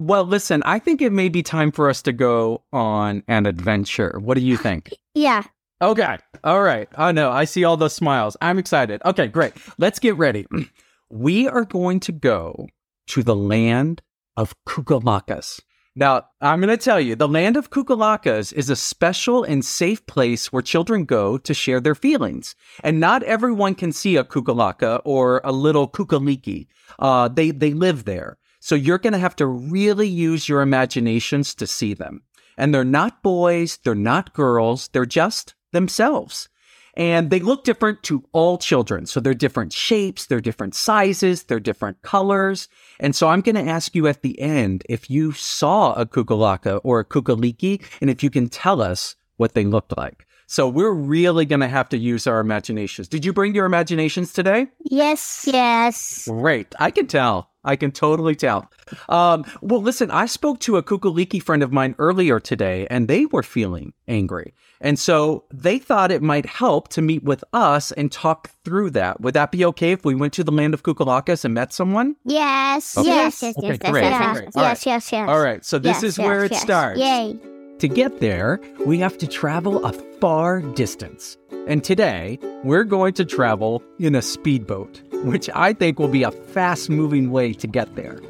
Well, 0.00 0.24
listen, 0.24 0.62
I 0.66 0.80
think 0.80 1.00
it 1.00 1.12
may 1.12 1.28
be 1.28 1.44
time 1.44 1.70
for 1.70 1.88
us 1.88 2.02
to 2.02 2.12
go 2.12 2.64
on 2.72 3.22
an 3.28 3.46
adventure. 3.46 4.18
What 4.20 4.34
do 4.34 4.42
you 4.42 4.56
think? 4.56 4.92
Yeah. 5.14 5.42
Okay. 5.82 6.16
All 6.42 6.62
right. 6.62 6.88
I 6.96 7.12
know. 7.12 7.30
I 7.30 7.44
see 7.44 7.64
all 7.64 7.76
those 7.76 7.92
smiles. 7.92 8.34
I'm 8.40 8.58
excited. 8.58 9.02
Okay, 9.04 9.26
great. 9.26 9.52
Let's 9.76 9.98
get 9.98 10.16
ready. 10.16 10.46
We 11.10 11.46
are 11.46 11.66
going 11.66 12.00
to 12.00 12.12
go 12.12 12.68
to 13.08 13.22
the 13.22 13.36
land 13.36 14.00
of 14.36 14.54
Kukulakas. 14.64 15.60
Now, 15.94 16.22
I'm 16.40 16.60
going 16.60 16.70
to 16.70 16.82
tell 16.82 16.98
you, 16.98 17.14
the 17.14 17.28
land 17.28 17.58
of 17.58 17.68
Kukulakas 17.68 18.52
is 18.54 18.70
a 18.70 18.76
special 18.76 19.44
and 19.44 19.62
safe 19.62 20.06
place 20.06 20.50
where 20.50 20.62
children 20.62 21.04
go 21.04 21.36
to 21.36 21.52
share 21.52 21.80
their 21.80 21.94
feelings. 21.94 22.54
And 22.82 22.98
not 22.98 23.22
everyone 23.24 23.74
can 23.74 23.92
see 23.92 24.16
a 24.16 24.24
Kukulaka 24.24 25.02
or 25.04 25.42
a 25.44 25.52
little 25.52 25.86
Kukaliki. 25.86 26.68
Uh, 26.98 27.28
they, 27.28 27.50
they 27.50 27.74
live 27.74 28.04
there. 28.04 28.38
So 28.58 28.74
you're 28.74 28.98
going 28.98 29.12
to 29.12 29.18
have 29.18 29.36
to 29.36 29.46
really 29.46 30.08
use 30.08 30.48
your 30.48 30.62
imaginations 30.62 31.54
to 31.56 31.66
see 31.66 31.92
them. 31.92 32.22
And 32.56 32.74
they're 32.74 32.84
not 32.84 33.22
boys, 33.22 33.78
they're 33.84 33.94
not 33.94 34.32
girls, 34.32 34.88
they're 34.92 35.04
just 35.04 35.54
themselves. 35.72 36.48
And 36.94 37.30
they 37.30 37.40
look 37.40 37.64
different 37.64 38.02
to 38.04 38.24
all 38.32 38.58
children. 38.58 39.06
So 39.06 39.18
they're 39.18 39.34
different 39.34 39.72
shapes, 39.72 40.26
they're 40.26 40.40
different 40.40 40.74
sizes, 40.74 41.44
they're 41.44 41.60
different 41.60 42.02
colors. 42.02 42.68
And 43.00 43.16
so 43.16 43.28
I'm 43.28 43.40
going 43.40 43.54
to 43.54 43.70
ask 43.70 43.94
you 43.94 44.06
at 44.06 44.22
the 44.22 44.38
end 44.40 44.84
if 44.88 45.08
you 45.08 45.32
saw 45.32 45.94
a 45.94 46.04
kukulaka 46.04 46.80
or 46.84 47.00
a 47.00 47.04
kukaliki 47.04 47.82
and 48.00 48.10
if 48.10 48.22
you 48.22 48.30
can 48.30 48.48
tell 48.48 48.82
us 48.82 49.16
what 49.36 49.54
they 49.54 49.64
looked 49.64 49.96
like. 49.96 50.26
So 50.46 50.68
we're 50.68 50.92
really 50.92 51.46
going 51.46 51.60
to 51.60 51.68
have 51.68 51.88
to 51.90 51.96
use 51.96 52.26
our 52.26 52.40
imaginations. 52.40 53.08
Did 53.08 53.24
you 53.24 53.32
bring 53.32 53.54
your 53.54 53.64
imaginations 53.64 54.34
today? 54.34 54.66
Yes, 54.84 55.48
yes. 55.50 56.28
Great. 56.28 56.74
I 56.78 56.90
can 56.90 57.06
tell. 57.06 57.51
I 57.64 57.76
can 57.76 57.92
totally 57.92 58.34
tell. 58.34 58.70
Um, 59.08 59.44
well, 59.60 59.80
listen, 59.80 60.10
I 60.10 60.26
spoke 60.26 60.58
to 60.60 60.76
a 60.76 60.82
Kukuliki 60.82 61.42
friend 61.42 61.62
of 61.62 61.72
mine 61.72 61.94
earlier 61.98 62.40
today, 62.40 62.86
and 62.90 63.06
they 63.08 63.26
were 63.26 63.42
feeling 63.42 63.92
angry. 64.08 64.54
And 64.80 64.98
so 64.98 65.44
they 65.54 65.78
thought 65.78 66.10
it 66.10 66.22
might 66.22 66.44
help 66.46 66.88
to 66.88 67.02
meet 67.02 67.22
with 67.22 67.44
us 67.52 67.92
and 67.92 68.10
talk 68.10 68.50
through 68.64 68.90
that. 68.90 69.20
Would 69.20 69.34
that 69.34 69.52
be 69.52 69.64
okay 69.66 69.92
if 69.92 70.04
we 70.04 70.14
went 70.16 70.32
to 70.34 70.44
the 70.44 70.50
land 70.50 70.74
of 70.74 70.82
Kukulakas 70.82 71.44
and 71.44 71.54
met 71.54 71.72
someone? 71.72 72.16
Yes, 72.24 72.98
Okay. 72.98 73.08
yes, 73.08 73.42
yes, 73.42 73.56
Okay, 73.56 73.68
yes, 73.68 73.78
yes, 73.82 73.90
great, 73.92 74.02
yes, 74.02 74.32
great. 74.36 74.44
yes, 74.46 74.56
All 74.56 74.62
right. 74.62 74.68
yes, 74.70 74.86
yes, 74.86 75.12
yes. 75.12 75.28
All 75.28 75.40
right, 75.40 75.64
so 75.64 75.78
this 75.78 75.96
Yes, 75.98 76.02
is 76.02 76.18
yes, 76.18 76.26
where 76.26 76.44
it 76.44 76.52
yes. 76.52 76.62
starts. 76.62 76.98
Yay. 76.98 77.38
To 77.78 77.88
get 77.88 78.20
there, 78.20 78.60
we 78.84 78.98
have 78.98 79.16
to 79.18 79.26
travel 79.28 79.84
a 79.84 79.92
far 80.20 80.60
distance. 80.60 81.36
And 81.68 81.82
today, 81.84 82.38
we're 82.64 82.84
going 82.84 83.14
to 83.14 83.24
travel 83.24 83.82
in 84.00 84.14
a 84.16 84.22
speedboat, 84.22 85.00
which 85.24 85.48
I 85.54 85.72
think 85.72 85.98
will 85.98 86.08
be 86.08 86.22
a 86.22 86.30
fast 86.30 86.90
moving 86.90 87.30
way 87.30 87.52
to 87.54 87.66
get 87.66 87.94
there. 87.94 88.20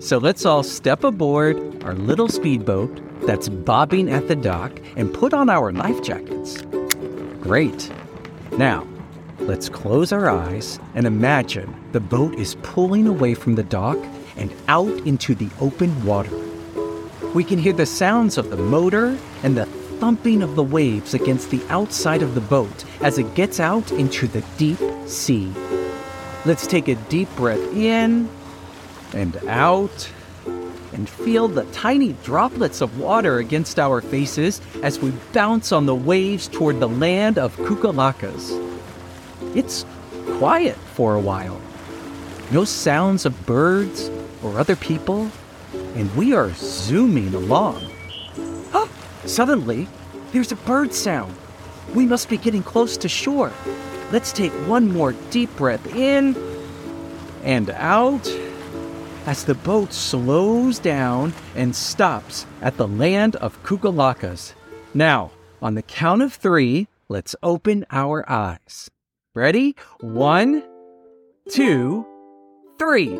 So 0.00 0.18
let's 0.18 0.44
all 0.44 0.62
step 0.62 1.02
aboard 1.02 1.56
our 1.82 1.94
little 1.94 2.28
speedboat 2.28 3.00
that's 3.26 3.48
bobbing 3.48 4.10
at 4.10 4.28
the 4.28 4.36
dock 4.36 4.72
and 4.96 5.14
put 5.14 5.32
on 5.32 5.48
our 5.48 5.72
life 5.72 6.02
jackets. 6.02 6.60
Great. 7.40 7.90
Now, 8.58 8.86
let's 9.40 9.68
close 9.68 10.12
our 10.12 10.28
eyes 10.28 10.78
and 10.94 11.06
imagine 11.06 11.74
the 11.92 12.00
boat 12.00 12.34
is 12.34 12.56
pulling 12.56 13.06
away 13.06 13.34
from 13.34 13.54
the 13.54 13.62
dock 13.62 13.96
and 14.36 14.52
out 14.68 14.92
into 15.06 15.34
the 15.34 15.48
open 15.60 16.04
water. 16.04 16.36
We 17.34 17.44
can 17.44 17.58
hear 17.58 17.72
the 17.72 17.86
sounds 17.86 18.36
of 18.36 18.50
the 18.50 18.56
motor 18.56 19.18
and 19.42 19.56
the 19.56 19.66
thumping 20.04 20.42
of 20.42 20.54
the 20.54 20.62
waves 20.62 21.14
against 21.14 21.50
the 21.50 21.62
outside 21.70 22.20
of 22.20 22.34
the 22.34 22.40
boat 22.42 22.84
as 23.00 23.16
it 23.16 23.34
gets 23.34 23.58
out 23.58 23.90
into 23.92 24.26
the 24.26 24.44
deep 24.58 24.78
sea. 25.06 25.50
Let's 26.44 26.66
take 26.66 26.88
a 26.88 26.94
deep 27.08 27.34
breath 27.36 27.74
in 27.74 28.28
and 29.14 29.34
out 29.48 30.12
and 30.92 31.08
feel 31.08 31.48
the 31.48 31.64
tiny 31.72 32.12
droplets 32.22 32.82
of 32.82 32.98
water 32.98 33.38
against 33.38 33.78
our 33.78 34.02
faces 34.02 34.60
as 34.82 34.98
we 34.98 35.10
bounce 35.32 35.72
on 35.72 35.86
the 35.86 35.94
waves 35.94 36.48
toward 36.48 36.80
the 36.80 36.88
land 36.88 37.38
of 37.38 37.56
Kukulakas. 37.56 38.52
It's 39.56 39.86
quiet 40.36 40.76
for 40.76 41.14
a 41.14 41.20
while. 41.20 41.58
No 42.50 42.66
sounds 42.66 43.24
of 43.24 43.46
birds 43.46 44.10
or 44.42 44.58
other 44.58 44.76
people, 44.76 45.30
and 45.94 46.14
we 46.14 46.34
are 46.34 46.50
zooming 46.52 47.32
along. 47.32 47.93
Oh, 49.24 49.26
suddenly, 49.26 49.88
there's 50.32 50.52
a 50.52 50.56
bird 50.56 50.92
sound. 50.92 51.34
We 51.94 52.06
must 52.06 52.28
be 52.28 52.36
getting 52.36 52.62
close 52.62 52.96
to 52.98 53.08
shore. 53.08 53.52
Let's 54.12 54.32
take 54.32 54.52
one 54.68 54.92
more 54.92 55.12
deep 55.30 55.54
breath 55.56 55.94
in 55.94 56.36
and 57.42 57.70
out 57.70 58.28
as 59.26 59.44
the 59.44 59.54
boat 59.54 59.92
slows 59.92 60.78
down 60.78 61.32
and 61.54 61.74
stops 61.74 62.46
at 62.60 62.76
the 62.76 62.86
land 62.86 63.36
of 63.36 63.62
Kukulakas. 63.62 64.54
Now, 64.92 65.30
on 65.62 65.74
the 65.74 65.82
count 65.82 66.22
of 66.22 66.32
three, 66.34 66.88
let's 67.08 67.34
open 67.42 67.86
our 67.90 68.28
eyes. 68.30 68.90
Ready? 69.34 69.74
One, 70.00 70.62
two, 71.50 72.06
three. 72.78 73.18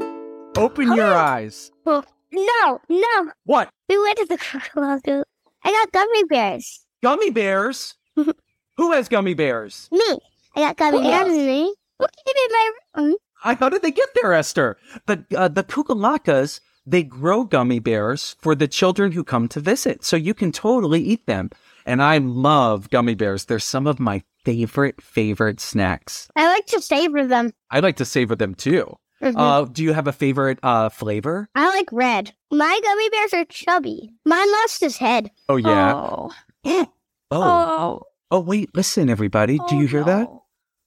Open 0.56 0.92
your 0.92 1.12
oh. 1.12 1.16
eyes. 1.16 1.72
No, 1.86 2.80
no. 2.88 3.30
What? 3.44 3.70
We 3.88 3.98
went 3.98 4.18
to 4.18 4.26
the 4.26 4.38
crocodile. 4.38 5.24
I 5.64 5.72
got 5.72 5.92
gummy 5.92 6.24
bears. 6.24 6.84
Gummy 7.02 7.30
bears? 7.30 7.94
Who 8.76 8.92
has 8.92 9.08
gummy 9.08 9.34
bears? 9.34 9.88
Me. 9.92 10.18
I 10.56 10.60
got 10.60 10.76
gummy 10.76 10.98
Who 10.98 11.04
bears. 11.04 11.28
me? 11.28 11.74
What 11.98 12.10
came 12.26 12.34
in 12.36 12.52
my 12.52 12.70
room? 12.96 13.16
I, 13.44 13.54
how 13.54 13.68
did 13.68 13.82
they 13.82 13.90
get 13.90 14.08
there, 14.14 14.32
Esther? 14.32 14.76
The 15.06 15.24
uh, 15.36 15.48
the 15.48 15.64
Kukulakas 15.64 16.60
they 16.86 17.02
grow 17.02 17.44
gummy 17.44 17.78
bears 17.78 18.36
for 18.40 18.54
the 18.54 18.68
children 18.68 19.12
who 19.12 19.24
come 19.24 19.48
to 19.48 19.60
visit, 19.60 20.04
so 20.04 20.16
you 20.16 20.34
can 20.34 20.52
totally 20.52 21.00
eat 21.00 21.26
them. 21.26 21.50
And 21.86 22.02
I 22.02 22.18
love 22.18 22.90
gummy 22.90 23.14
bears. 23.14 23.46
They're 23.46 23.58
some 23.58 23.86
of 23.86 23.98
my 24.00 24.22
favorite 24.44 25.02
favorite 25.02 25.60
snacks. 25.60 26.28
I 26.36 26.46
like 26.46 26.66
to 26.66 26.80
savor 26.82 27.26
them. 27.26 27.52
I 27.70 27.80
like 27.80 27.96
to 27.96 28.04
savor 28.04 28.36
them 28.36 28.54
too. 28.54 28.96
Mhm. 29.32 29.38
Uh, 29.38 29.64
do 29.64 29.82
you 29.82 29.92
have 29.92 30.06
a 30.06 30.12
favorite 30.12 30.58
uh, 30.62 30.88
flavor? 30.90 31.48
I 31.54 31.68
like 31.68 31.88
red. 31.92 32.34
My 32.50 32.78
gummy 32.82 33.08
bears 33.10 33.32
are 33.34 33.44
chubby. 33.46 34.10
Mine 34.24 34.50
lost 34.52 34.80
his 34.80 34.96
head. 34.98 35.30
Oh 35.48 35.56
yeah. 35.56 35.94
Oh. 35.94 36.30
Oh. 37.30 37.40
Oh. 37.42 38.02
Oh 38.30 38.40
wait, 38.40 38.70
listen, 38.76 39.08
everybody. 39.10 39.58
Do 39.68 39.76
you 39.76 39.86
hear 39.86 40.04
that? 40.04 40.28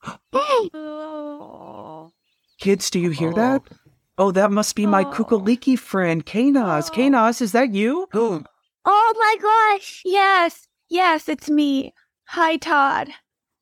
Oh. 0.34 2.12
Kids, 2.60 2.90
do 2.90 3.00
you 3.00 3.10
hear 3.10 3.34
that? 3.34 3.64
Oh, 4.18 4.32
that 4.32 4.52
must 4.52 4.76
be 4.76 4.86
my 4.86 5.04
Oh. 5.04 5.12
Kukuliki 5.12 5.78
friend, 5.78 6.26
Kanaz. 6.26 6.90
Oh. 6.90 6.96
Kanaz, 6.96 7.42
is 7.42 7.52
that 7.52 7.74
you? 7.74 8.08
Oh 8.14 9.14
my 9.20 9.36
gosh. 9.42 10.02
Yes. 10.06 10.68
Yes, 10.90 11.28
it's 11.28 11.50
me. 11.50 11.94
Hi, 12.30 12.58
Todd. 12.58 13.10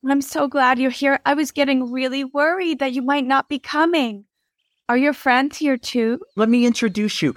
I'm 0.08 0.22
so 0.22 0.48
glad 0.48 0.78
you're 0.78 0.92
here. 0.92 1.20
I 1.26 1.34
was 1.34 1.52
getting 1.52 1.92
really 1.92 2.24
worried 2.24 2.80
that 2.80 2.94
you 2.94 3.02
might 3.02 3.26
not 3.26 3.50
be 3.50 3.58
coming. 3.60 4.26
Are 4.88 4.98
your 4.98 5.14
friends 5.14 5.58
here 5.58 5.78
too? 5.78 6.20
Let 6.36 6.48
me 6.48 6.66
introduce 6.66 7.22
you. 7.24 7.34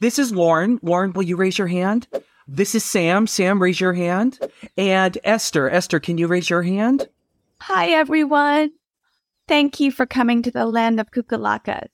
This 0.00 0.18
is 0.18 0.32
Lauren. 0.32 0.80
Lauren, 0.82 1.12
will 1.12 1.22
you 1.22 1.36
raise 1.36 1.56
your 1.56 1.68
hand? 1.68 2.08
This 2.48 2.74
is 2.74 2.84
Sam. 2.84 3.28
Sam, 3.28 3.62
raise 3.62 3.80
your 3.80 3.92
hand. 3.92 4.40
And 4.76 5.16
Esther. 5.22 5.70
Esther, 5.70 6.00
can 6.00 6.18
you 6.18 6.26
raise 6.26 6.50
your 6.50 6.62
hand? 6.62 7.08
Hi, 7.60 7.90
everyone. 7.90 8.72
Thank 9.46 9.78
you 9.78 9.92
for 9.92 10.04
coming 10.04 10.42
to 10.42 10.50
the 10.50 10.66
land 10.66 10.98
of 10.98 11.12
Kukulakas. 11.12 11.86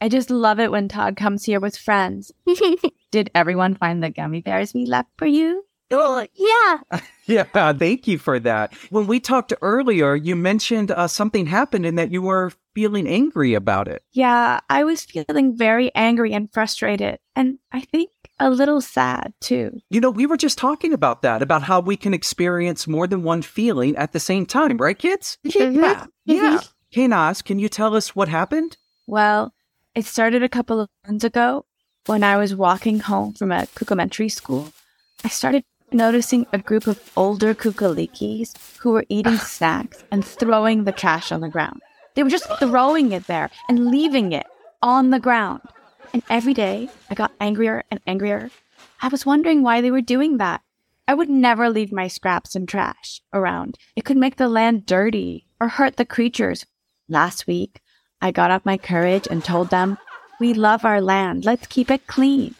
I 0.00 0.08
just 0.08 0.30
love 0.30 0.58
it 0.58 0.72
when 0.72 0.88
Todd 0.88 1.16
comes 1.16 1.44
here 1.44 1.60
with 1.60 1.76
friends. 1.76 2.32
Did 3.12 3.30
everyone 3.36 3.76
find 3.76 4.02
the 4.02 4.10
gummy 4.10 4.40
bears 4.40 4.74
we 4.74 4.86
left 4.86 5.10
for 5.16 5.26
you? 5.26 5.64
Oh, 5.92 6.26
yeah. 6.34 7.00
Yeah, 7.24 7.44
thank 7.72 8.08
you 8.08 8.18
for 8.18 8.40
that. 8.40 8.74
When 8.90 9.06
we 9.06 9.20
talked 9.20 9.52
earlier, 9.62 10.16
you 10.16 10.34
mentioned 10.34 10.90
uh, 10.90 11.06
something 11.06 11.46
happened 11.46 11.86
and 11.86 11.96
that 11.96 12.10
you 12.10 12.20
were 12.20 12.52
feeling 12.74 13.06
angry 13.06 13.54
about 13.54 13.86
it. 13.86 14.02
Yeah, 14.10 14.58
I 14.68 14.82
was 14.82 15.04
feeling 15.04 15.56
very 15.56 15.94
angry 15.94 16.32
and 16.32 16.52
frustrated, 16.52 17.20
and 17.36 17.58
I 17.70 17.82
think 17.82 18.10
a 18.40 18.50
little 18.50 18.80
sad 18.80 19.32
too. 19.40 19.78
You 19.88 20.00
know, 20.00 20.10
we 20.10 20.26
were 20.26 20.36
just 20.36 20.58
talking 20.58 20.92
about 20.92 21.22
that, 21.22 21.42
about 21.42 21.62
how 21.62 21.78
we 21.80 21.96
can 21.96 22.12
experience 22.12 22.88
more 22.88 23.06
than 23.06 23.22
one 23.22 23.40
feeling 23.42 23.94
at 23.96 24.12
the 24.12 24.20
same 24.20 24.44
time, 24.44 24.76
right, 24.78 24.98
kids? 24.98 25.38
Yeah, 25.44 26.06
yeah. 26.24 26.60
Kanaz, 26.92 27.42
can 27.42 27.60
you 27.60 27.68
tell 27.68 27.94
us 27.94 28.16
what 28.16 28.28
happened? 28.28 28.76
Well, 29.06 29.54
It 29.94 30.06
started 30.06 30.42
a 30.42 30.48
couple 30.48 30.80
of 30.80 30.88
months 31.06 31.24
ago 31.24 31.66
when 32.06 32.24
I 32.24 32.36
was 32.36 32.54
walking 32.56 32.98
home 33.00 33.34
from 33.34 33.52
a 33.52 33.66
Kukumentary 33.76 34.30
school. 34.30 34.72
I 35.24 35.28
started 35.28 35.64
noticing 35.94 36.46
a 36.52 36.58
group 36.58 36.86
of 36.86 37.12
older 37.16 37.54
kukalikis 37.54 38.54
who 38.78 38.90
were 38.90 39.04
eating 39.08 39.36
snacks 39.56 40.04
and 40.10 40.24
throwing 40.24 40.84
the 40.84 40.92
trash 40.92 41.32
on 41.32 41.40
the 41.40 41.48
ground. 41.48 41.80
They 42.14 42.22
were 42.22 42.30
just 42.30 42.48
throwing 42.58 43.12
it 43.12 43.26
there 43.26 43.50
and 43.68 43.90
leaving 43.90 44.32
it 44.32 44.46
on 44.82 45.10
the 45.10 45.20
ground. 45.20 45.62
And 46.12 46.22
every 46.28 46.54
day 46.54 46.90
I 47.10 47.14
got 47.14 47.32
angrier 47.40 47.84
and 47.90 48.00
angrier. 48.06 48.50
I 49.00 49.08
was 49.08 49.24
wondering 49.24 49.62
why 49.62 49.80
they 49.80 49.90
were 49.90 50.02
doing 50.02 50.38
that. 50.38 50.60
I 51.08 51.14
would 51.14 51.30
never 51.30 51.68
leave 51.68 51.92
my 51.92 52.08
scraps 52.08 52.54
and 52.54 52.68
trash 52.68 53.20
around. 53.32 53.78
It 53.96 54.04
could 54.04 54.16
make 54.16 54.36
the 54.36 54.48
land 54.48 54.86
dirty 54.86 55.46
or 55.60 55.68
hurt 55.68 55.96
the 55.96 56.04
creatures. 56.04 56.66
Last 57.08 57.46
week, 57.46 57.80
I 58.20 58.30
got 58.30 58.50
up 58.50 58.64
my 58.64 58.76
courage 58.76 59.26
and 59.30 59.44
told 59.44 59.70
them, 59.70 59.98
We 60.38 60.54
love 60.54 60.84
our 60.84 61.00
land. 61.00 61.44
Let's 61.44 61.66
keep 61.66 61.90
it 61.90 62.06
clean. 62.06 62.54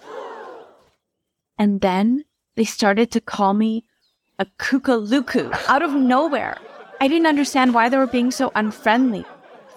And 1.58 1.80
then 1.80 2.24
they 2.56 2.64
started 2.64 3.10
to 3.12 3.20
call 3.20 3.54
me 3.54 3.84
a 4.38 4.46
kukaluku 4.58 5.52
out 5.68 5.82
of 5.82 5.92
nowhere. 5.92 6.56
I 7.00 7.08
didn't 7.08 7.26
understand 7.26 7.74
why 7.74 7.88
they 7.88 7.96
were 7.96 8.06
being 8.06 8.30
so 8.30 8.52
unfriendly. 8.54 9.24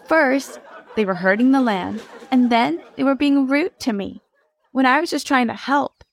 First, 0.07 0.59
they 0.95 1.05
were 1.05 1.15
hurting 1.15 1.51
the 1.51 1.61
land, 1.61 2.01
and 2.31 2.51
then 2.51 2.81
they 2.95 3.03
were 3.03 3.15
being 3.15 3.47
rude 3.47 3.79
to 3.81 3.93
me 3.93 4.21
when 4.71 4.85
I 4.85 4.99
was 4.99 5.09
just 5.09 5.27
trying 5.27 5.47
to 5.47 5.53
help. 5.53 6.03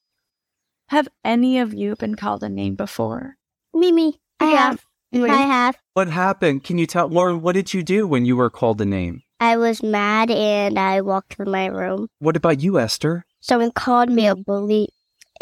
Have 0.89 1.09
any 1.25 1.59
of 1.59 1.75
you 1.75 1.97
been 1.97 2.15
called 2.15 2.43
a 2.43 2.49
name 2.49 2.75
before? 2.75 3.37
Mimi, 3.75 4.21
I 4.41 4.51
Yeah. 4.53 4.57
have. 4.57 4.87
I 5.15 5.43
have. 5.43 5.77
What 5.93 6.09
happened? 6.09 6.65
Can 6.65 6.79
you 6.79 6.87
tell 6.87 7.09
Lauren, 7.09 7.43
what 7.43 7.53
did 7.53 7.75
you 7.75 7.83
do 7.83 8.07
when 8.07 8.25
you 8.25 8.37
were 8.37 8.51
called 8.51 8.81
a 8.81 8.87
name? 8.87 9.23
I 9.41 9.57
was 9.57 9.83
mad 9.83 10.31
and 10.31 10.79
I 10.79 11.01
walked 11.01 11.37
to 11.37 11.45
my 11.45 11.67
room. 11.67 12.09
What 12.19 12.37
about 12.37 12.63
you, 12.63 12.79
Esther? 12.79 13.27
Someone 13.41 13.73
called 13.73 14.09
me 14.09 14.27
a 14.27 14.35
hmm. 14.35 14.43
bully, 14.43 14.89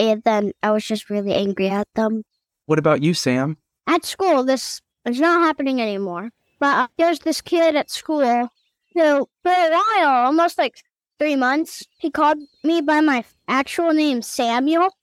and 0.09 0.23
then 0.25 0.53
I 0.63 0.71
was 0.71 0.85
just 0.85 1.11
really 1.11 1.35
angry 1.35 1.69
at 1.69 1.89
them. 1.95 2.23
What 2.67 2.79
about 2.79 3.03
you, 3.03 3.15
Sam? 3.15 3.59
At 3.87 4.05
school, 4.05 4.45
this 4.45 4.81
is 5.05 5.21
not 5.21 5.43
happening 5.43 5.81
anymore. 5.81 6.31
But 6.59 6.77
uh, 6.77 6.89
there's 6.99 7.21
this 7.21 7.41
kid 7.41 7.75
at 7.77 7.91
school 7.91 8.49
who, 8.95 9.29
for 9.43 9.53
a 9.53 9.71
while, 9.71 10.27
almost 10.27 10.59
like 10.59 10.77
three 11.19 11.37
months, 11.37 11.87
he 11.99 12.11
called 12.11 12.39
me 12.65 12.81
by 12.81 13.01
my 13.01 13.25
actual 13.49 13.93
name, 13.93 14.23
Samuel, 14.23 14.95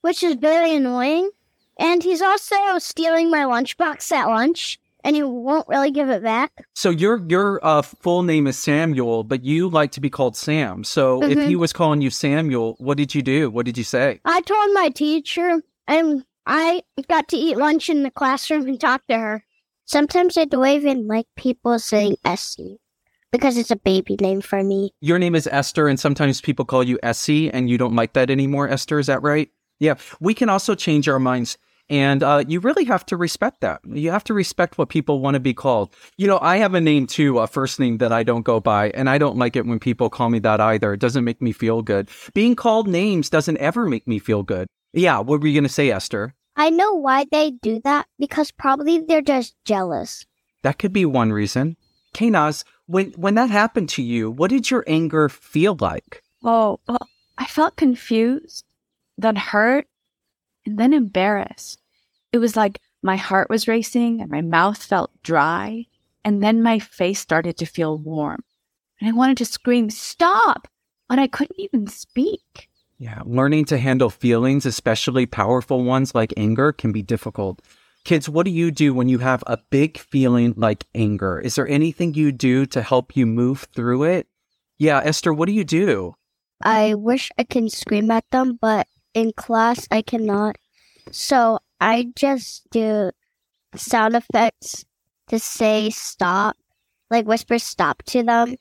which 0.00 0.22
is 0.22 0.34
very 0.34 0.74
annoying. 0.74 1.30
And 1.78 2.02
he's 2.02 2.22
also 2.22 2.56
stealing 2.78 3.30
my 3.30 3.44
lunchbox 3.44 4.10
at 4.12 4.26
lunch, 4.26 4.78
and 5.06 5.14
he 5.14 5.22
won't 5.22 5.68
really 5.68 5.92
give 5.92 6.10
it 6.10 6.22
back. 6.22 6.50
So 6.74 6.90
your 6.90 7.22
your 7.28 7.64
uh, 7.64 7.80
full 7.82 8.24
name 8.24 8.48
is 8.48 8.58
Samuel, 8.58 9.22
but 9.22 9.44
you 9.44 9.68
like 9.68 9.92
to 9.92 10.00
be 10.00 10.10
called 10.10 10.36
Sam. 10.36 10.82
So 10.82 11.22
if 11.22 11.38
Mhm. 11.38 11.46
he 11.46 11.56
was 11.56 11.72
calling 11.72 12.02
you 12.02 12.10
Samuel, 12.10 12.74
what 12.78 12.96
did 12.98 13.14
you 13.14 13.22
do? 13.22 13.48
What 13.48 13.66
did 13.66 13.78
you 13.78 13.84
say? 13.84 14.20
I 14.24 14.40
told 14.40 14.74
my 14.74 14.88
teacher, 14.88 15.62
and 15.86 16.24
I 16.44 16.82
got 17.08 17.28
to 17.28 17.36
eat 17.36 17.56
lunch 17.56 17.88
in 17.88 18.02
the 18.02 18.10
classroom 18.10 18.66
and 18.66 18.80
talk 18.80 19.06
to 19.06 19.16
her. 19.16 19.44
Sometimes 19.84 20.36
I 20.36 20.44
don't 20.44 20.66
even 20.66 21.06
like 21.06 21.26
people 21.36 21.78
saying 21.78 22.16
Essie 22.24 22.78
because 23.30 23.56
it's 23.56 23.70
a 23.70 23.76
baby 23.76 24.16
name 24.20 24.40
for 24.40 24.64
me. 24.64 24.90
Your 25.00 25.20
name 25.20 25.36
is 25.36 25.46
Esther, 25.46 25.86
and 25.86 26.00
sometimes 26.00 26.40
people 26.40 26.64
call 26.64 26.82
you 26.82 26.98
Essie, 27.04 27.48
and 27.48 27.70
you 27.70 27.78
don't 27.78 27.94
like 27.94 28.14
that 28.14 28.28
anymore, 28.28 28.68
Esther. 28.68 28.98
Is 28.98 29.06
that 29.06 29.22
right? 29.22 29.50
Yeah. 29.78 29.94
We 30.18 30.34
can 30.34 30.48
also 30.48 30.74
change 30.74 31.08
our 31.08 31.20
minds. 31.20 31.58
And 31.88 32.22
uh, 32.22 32.44
you 32.46 32.60
really 32.60 32.84
have 32.84 33.06
to 33.06 33.16
respect 33.16 33.60
that. 33.60 33.80
You 33.84 34.10
have 34.10 34.24
to 34.24 34.34
respect 34.34 34.76
what 34.76 34.88
people 34.88 35.20
want 35.20 35.34
to 35.34 35.40
be 35.40 35.54
called. 35.54 35.94
You 36.16 36.26
know, 36.26 36.38
I 36.42 36.56
have 36.56 36.74
a 36.74 36.80
name 36.80 37.06
too, 37.06 37.38
a 37.38 37.46
first 37.46 37.78
name 37.78 37.98
that 37.98 38.12
I 38.12 38.24
don't 38.24 38.42
go 38.42 38.58
by, 38.58 38.90
and 38.90 39.08
I 39.08 39.18
don't 39.18 39.36
like 39.36 39.54
it 39.54 39.66
when 39.66 39.78
people 39.78 40.10
call 40.10 40.28
me 40.28 40.40
that 40.40 40.60
either. 40.60 40.92
It 40.92 41.00
doesn't 41.00 41.24
make 41.24 41.40
me 41.40 41.52
feel 41.52 41.82
good. 41.82 42.08
Being 42.34 42.56
called 42.56 42.88
names 42.88 43.30
doesn't 43.30 43.58
ever 43.58 43.86
make 43.88 44.08
me 44.08 44.18
feel 44.18 44.42
good. 44.42 44.66
Yeah. 44.92 45.20
What 45.20 45.40
were 45.40 45.46
you 45.46 45.54
going 45.54 45.64
to 45.64 45.68
say, 45.68 45.90
Esther? 45.90 46.34
I 46.56 46.70
know 46.70 46.94
why 46.94 47.26
they 47.30 47.50
do 47.50 47.80
that 47.84 48.06
because 48.18 48.50
probably 48.50 48.98
they're 48.98 49.20
just 49.20 49.54
jealous. 49.64 50.26
That 50.62 50.78
could 50.78 50.92
be 50.92 51.04
one 51.04 51.32
reason. 51.32 51.76
Kanaz, 52.14 52.64
when 52.86 53.12
when 53.12 53.34
that 53.34 53.50
happened 53.50 53.90
to 53.90 54.02
you, 54.02 54.30
what 54.30 54.50
did 54.50 54.70
your 54.70 54.82
anger 54.86 55.28
feel 55.28 55.76
like? 55.78 56.22
Oh, 56.42 56.80
well, 56.88 57.06
I 57.36 57.44
felt 57.44 57.76
confused, 57.76 58.64
then 59.18 59.36
hurt, 59.36 59.86
and 60.66 60.78
then 60.78 60.92
embarrassed. 60.92 61.80
It 62.32 62.38
was 62.38 62.56
like 62.56 62.80
my 63.02 63.16
heart 63.16 63.48
was 63.48 63.68
racing 63.68 64.20
and 64.20 64.30
my 64.30 64.42
mouth 64.42 64.82
felt 64.82 65.10
dry, 65.22 65.86
and 66.24 66.42
then 66.42 66.62
my 66.62 66.78
face 66.78 67.20
started 67.20 67.56
to 67.58 67.66
feel 67.66 67.96
warm. 67.96 68.42
And 69.00 69.08
I 69.08 69.12
wanted 69.12 69.36
to 69.38 69.44
scream, 69.44 69.90
Stop! 69.90 70.68
But 71.08 71.20
I 71.20 71.28
couldn't 71.28 71.60
even 71.60 71.86
speak. 71.86 72.68
Yeah, 72.98 73.22
learning 73.24 73.66
to 73.66 73.78
handle 73.78 74.10
feelings, 74.10 74.66
especially 74.66 75.26
powerful 75.26 75.84
ones 75.84 76.14
like 76.14 76.34
anger, 76.36 76.72
can 76.72 76.92
be 76.92 77.02
difficult. 77.02 77.62
Kids, 78.04 78.28
what 78.28 78.44
do 78.44 78.50
you 78.50 78.70
do 78.70 78.94
when 78.94 79.08
you 79.08 79.18
have 79.18 79.44
a 79.46 79.58
big 79.70 79.98
feeling 79.98 80.54
like 80.56 80.84
anger? 80.94 81.38
Is 81.38 81.56
there 81.56 81.68
anything 81.68 82.14
you 82.14 82.32
do 82.32 82.64
to 82.66 82.82
help 82.82 83.16
you 83.16 83.26
move 83.26 83.66
through 83.74 84.04
it? 84.04 84.26
Yeah, 84.78 85.00
Esther, 85.04 85.32
what 85.32 85.46
do 85.46 85.52
you 85.52 85.64
do? 85.64 86.14
I 86.62 86.94
wish 86.94 87.30
I 87.38 87.44
can 87.44 87.68
scream 87.68 88.10
at 88.10 88.24
them, 88.30 88.58
but 88.60 88.88
in 89.16 89.32
class 89.32 89.88
I 89.90 90.02
cannot. 90.02 90.56
So 91.10 91.58
I 91.80 92.12
just 92.14 92.68
do 92.70 93.10
sound 93.74 94.14
effects 94.14 94.84
to 95.28 95.38
say 95.38 95.90
stop, 95.90 96.56
like 97.10 97.26
whisper 97.26 97.58
stop 97.58 98.02
to 98.04 98.22
them. 98.22 98.56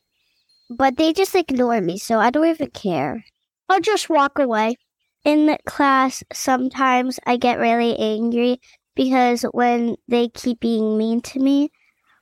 But 0.70 0.98
they 0.98 1.14
just 1.14 1.36
ignore 1.36 1.82
me, 1.82 1.98
so 2.00 2.20
I 2.20 2.32
don't 2.32 2.48
even 2.48 2.72
care. 2.72 3.26
I'll 3.70 3.82
just 3.82 4.10
walk 4.10 4.40
away. 4.40 4.78
In 5.24 5.58
class, 5.66 6.24
sometimes 6.32 7.20
I 7.26 7.38
get 7.38 7.60
really 7.60 7.98
angry 8.00 8.62
because 8.96 9.44
when 9.52 9.98
they 10.08 10.30
keep 10.30 10.60
being 10.62 10.98
mean 10.98 11.22
to 11.22 11.40
me, 11.40 11.70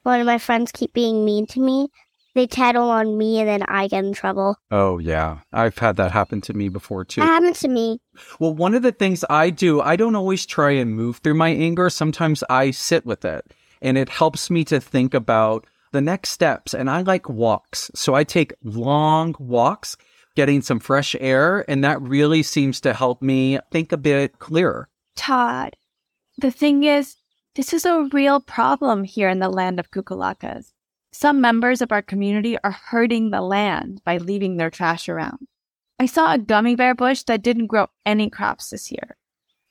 one 0.02 0.20
of 0.20 0.26
my 0.26 0.40
friends 0.40 0.72
keep 0.72 0.94
being 0.94 1.24
mean 1.24 1.46
to 1.48 1.60
me, 1.62 1.88
they 2.36 2.48
tattle 2.48 2.90
on 2.90 3.18
me 3.18 3.40
and 3.40 3.48
then 3.48 3.64
I 3.64 3.88
get 3.88 4.04
in 4.04 4.14
trouble. 4.14 4.58
Oh, 4.72 4.98
yeah. 4.98 5.40
I've 5.52 5.78
had 5.78 5.98
that 5.98 6.12
happen 6.12 6.42
to 6.42 6.54
me 6.54 6.70
before 6.70 7.06
too. 7.06 7.22
That 7.22 7.28
happens 7.28 7.60
to 7.60 7.68
me. 7.68 8.00
Well, 8.40 8.54
one 8.54 8.74
of 8.74 8.82
the 8.82 8.92
things 8.92 9.24
I 9.30 9.50
do, 9.50 9.82
I 9.82 9.96
don't 9.96 10.16
always 10.16 10.46
try 10.46 10.72
and 10.72 10.96
move 10.96 11.18
through 11.18 11.36
my 11.36 11.50
anger. 11.50 11.90
Sometimes 11.90 12.44
I 12.50 12.72
sit 12.72 13.06
with 13.06 13.24
it 13.24 13.54
and 13.82 13.98
it 13.98 14.10
helps 14.10 14.50
me 14.50 14.64
to 14.66 14.80
think 14.80 15.14
about 15.14 15.68
the 15.92 16.02
next 16.02 16.30
steps. 16.30 16.74
And 16.74 16.90
I 16.90 17.02
like 17.02 17.30
walks. 17.30 17.92
So 17.94 18.16
I 18.16 18.24
take 18.24 18.54
long 18.64 19.36
walks, 19.38 19.96
getting 20.36 20.62
some 20.62 20.80
fresh 20.80 21.16
air. 21.20 21.64
And 21.70 21.84
that 21.84 22.02
really 22.02 22.42
seems 22.42 22.82
to 22.82 22.94
help 22.94 23.22
me 23.22 23.60
think 23.72 23.92
a 23.92 23.98
bit 23.98 24.40
clearer. 24.40 24.90
Todd, 25.16 25.76
the 26.40 26.50
thing 26.50 26.84
is, 26.84 27.18
this 27.56 27.72
is 27.72 27.86
a 27.86 28.10
real 28.12 28.40
problem 28.40 29.04
here 29.04 29.30
in 29.30 29.38
the 29.38 29.50
land 29.50 29.80
of 29.80 29.92
Kukulakas. 29.92 30.73
Some 31.14 31.42
members 31.42 31.80
of 31.80 31.92
our 31.92 32.02
community 32.02 32.58
are 32.64 32.72
hurting 32.72 33.30
the 33.30 33.42
land 33.42 34.02
by 34.04 34.18
leaving 34.18 34.58
their 34.58 34.72
trash 34.72 35.08
around. 35.08 35.48
I 36.00 36.08
saw 36.08 36.34
a 36.34 36.40
gummy 36.40 36.76
bear 36.76 36.96
bush 36.96 37.22
that 37.24 37.44
didn't 37.44 37.68
grow 37.68 37.88
any 38.04 38.32
crops 38.32 38.72
this 38.72 38.92
year. 38.92 39.16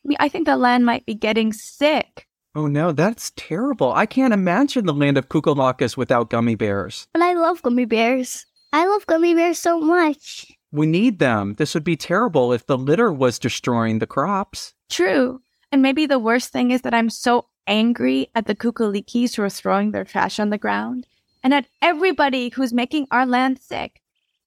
I 0.05 0.09
mean, 0.09 0.17
I 0.21 0.29
think 0.29 0.47
the 0.47 0.57
land 0.57 0.87
might 0.87 1.05
be 1.05 1.15
getting 1.15 1.53
sick. 1.53 2.29
Oh 2.55 2.69
no, 2.69 2.93
that's 2.93 3.33
terrible. 3.35 3.93
I 3.93 4.07
can't 4.07 4.33
imagine 4.33 4.87
the 4.87 4.95
land 4.95 5.19
of 5.19 5.29
Kukulakas 5.29 5.97
without 5.97 6.31
gummy 6.31 6.55
bears. 6.55 7.09
But 7.13 7.23
I 7.23 7.33
love 7.33 7.61
gummy 7.63 7.87
bears. 7.87 8.47
I 8.73 8.87
love 8.87 9.07
gummy 9.07 9.35
bears 9.35 9.59
so 9.59 9.81
much. 9.81 10.53
We 10.71 10.87
need 10.87 11.19
them. 11.19 11.55
This 11.59 11.75
would 11.75 11.85
be 11.85 11.97
terrible 11.97 12.53
if 12.53 12.67
the 12.67 12.79
litter 12.79 13.13
was 13.13 13.41
destroying 13.41 13.99
the 13.99 14.07
crops. 14.07 14.75
True. 14.89 15.43
And 15.73 15.83
maybe 15.83 16.07
the 16.07 16.21
worst 16.21 16.51
thing 16.53 16.71
is 16.71 16.83
that 16.83 16.95
I'm 16.95 17.11
so 17.11 17.49
angry 17.67 18.29
at 18.37 18.47
the 18.47 18.55
kukulikis 18.55 19.35
who 19.35 19.43
are 19.43 19.51
throwing 19.51 19.91
their 19.91 20.05
trash 20.05 20.39
on 20.39 20.51
the 20.51 20.59
ground 20.59 21.07
and 21.43 21.53
at 21.55 21.67
everybody 21.81 22.49
who's 22.51 22.73
making 22.73 23.07
our 23.11 23.27
land 23.27 23.59
sick. 23.61 24.01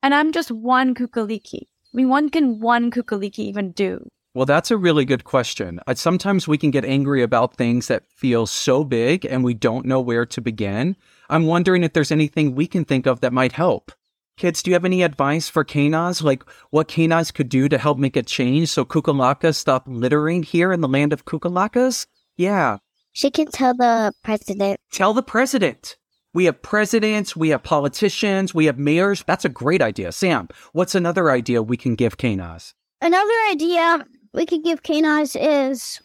And 0.03 0.13
I'm 0.13 0.31
just 0.31 0.51
one 0.51 0.93
kukuliki. 0.95 1.61
I 1.63 1.93
mean, 1.93 2.09
what 2.09 2.31
can 2.31 2.59
one 2.59 2.91
kukuliki 2.91 3.39
even 3.39 3.71
do? 3.71 4.07
Well, 4.33 4.45
that's 4.45 4.69
a 4.69 4.77
really 4.77 5.05
good 5.05 5.23
question. 5.23 5.79
Sometimes 5.93 6.45
we 6.47 6.57
can 6.57 6.69
get 6.69 6.83
angry 6.83 7.23
about 7.23 7.55
things 7.55 7.87
that 7.87 8.05
feel 8.05 8.45
so 8.45 8.83
big 8.83 9.25
and 9.25 9.43
we 9.45 9.53
don't 9.53 9.85
know 9.85 10.01
where 10.01 10.25
to 10.25 10.41
begin. 10.41 10.97
I'm 11.29 11.45
wondering 11.47 11.83
if 11.83 11.93
there's 11.93 12.11
anything 12.11 12.53
we 12.53 12.67
can 12.67 12.83
think 12.83 13.05
of 13.07 13.21
that 13.21 13.31
might 13.31 13.53
help. 13.53 13.93
Kids, 14.37 14.61
do 14.61 14.69
you 14.71 14.75
have 14.75 14.83
any 14.83 15.03
advice 15.03 15.47
for 15.47 15.63
Kanaz? 15.63 16.21
Like 16.21 16.43
what 16.69 16.89
Kanaz 16.89 17.33
could 17.33 17.47
do 17.47 17.69
to 17.69 17.77
help 17.77 17.97
make 17.97 18.17
a 18.17 18.23
change 18.23 18.67
so 18.67 18.83
Kukulakas 18.83 19.55
stop 19.55 19.83
littering 19.87 20.43
here 20.43 20.73
in 20.73 20.81
the 20.81 20.89
land 20.89 21.13
of 21.13 21.23
Kukulakas? 21.23 22.05
Yeah, 22.35 22.79
She 23.13 23.31
can 23.31 23.47
tell 23.47 23.73
the 23.73 24.11
president. 24.21 24.81
tell 24.91 25.13
the 25.13 25.23
president. 25.23 25.95
We 26.35 26.45
have 26.45 26.61
presidents, 26.61 27.33
we 27.33 27.47
have 27.49 27.63
politicians, 27.63 28.53
we 28.53 28.65
have 28.65 28.77
mayors. 28.77 29.23
That's 29.25 29.45
a 29.45 29.49
great 29.49 29.81
idea. 29.81 30.11
Sam, 30.11 30.49
what's 30.73 30.93
another 30.93 31.31
idea 31.31 31.63
we 31.63 31.77
can 31.77 31.95
give 31.95 32.17
Kanaz? 32.17 32.73
Another 32.99 33.33
idea 33.49 34.05
we 34.33 34.45
could 34.45 34.61
give 34.61 34.83
canines 34.83 35.37
is 35.37 36.01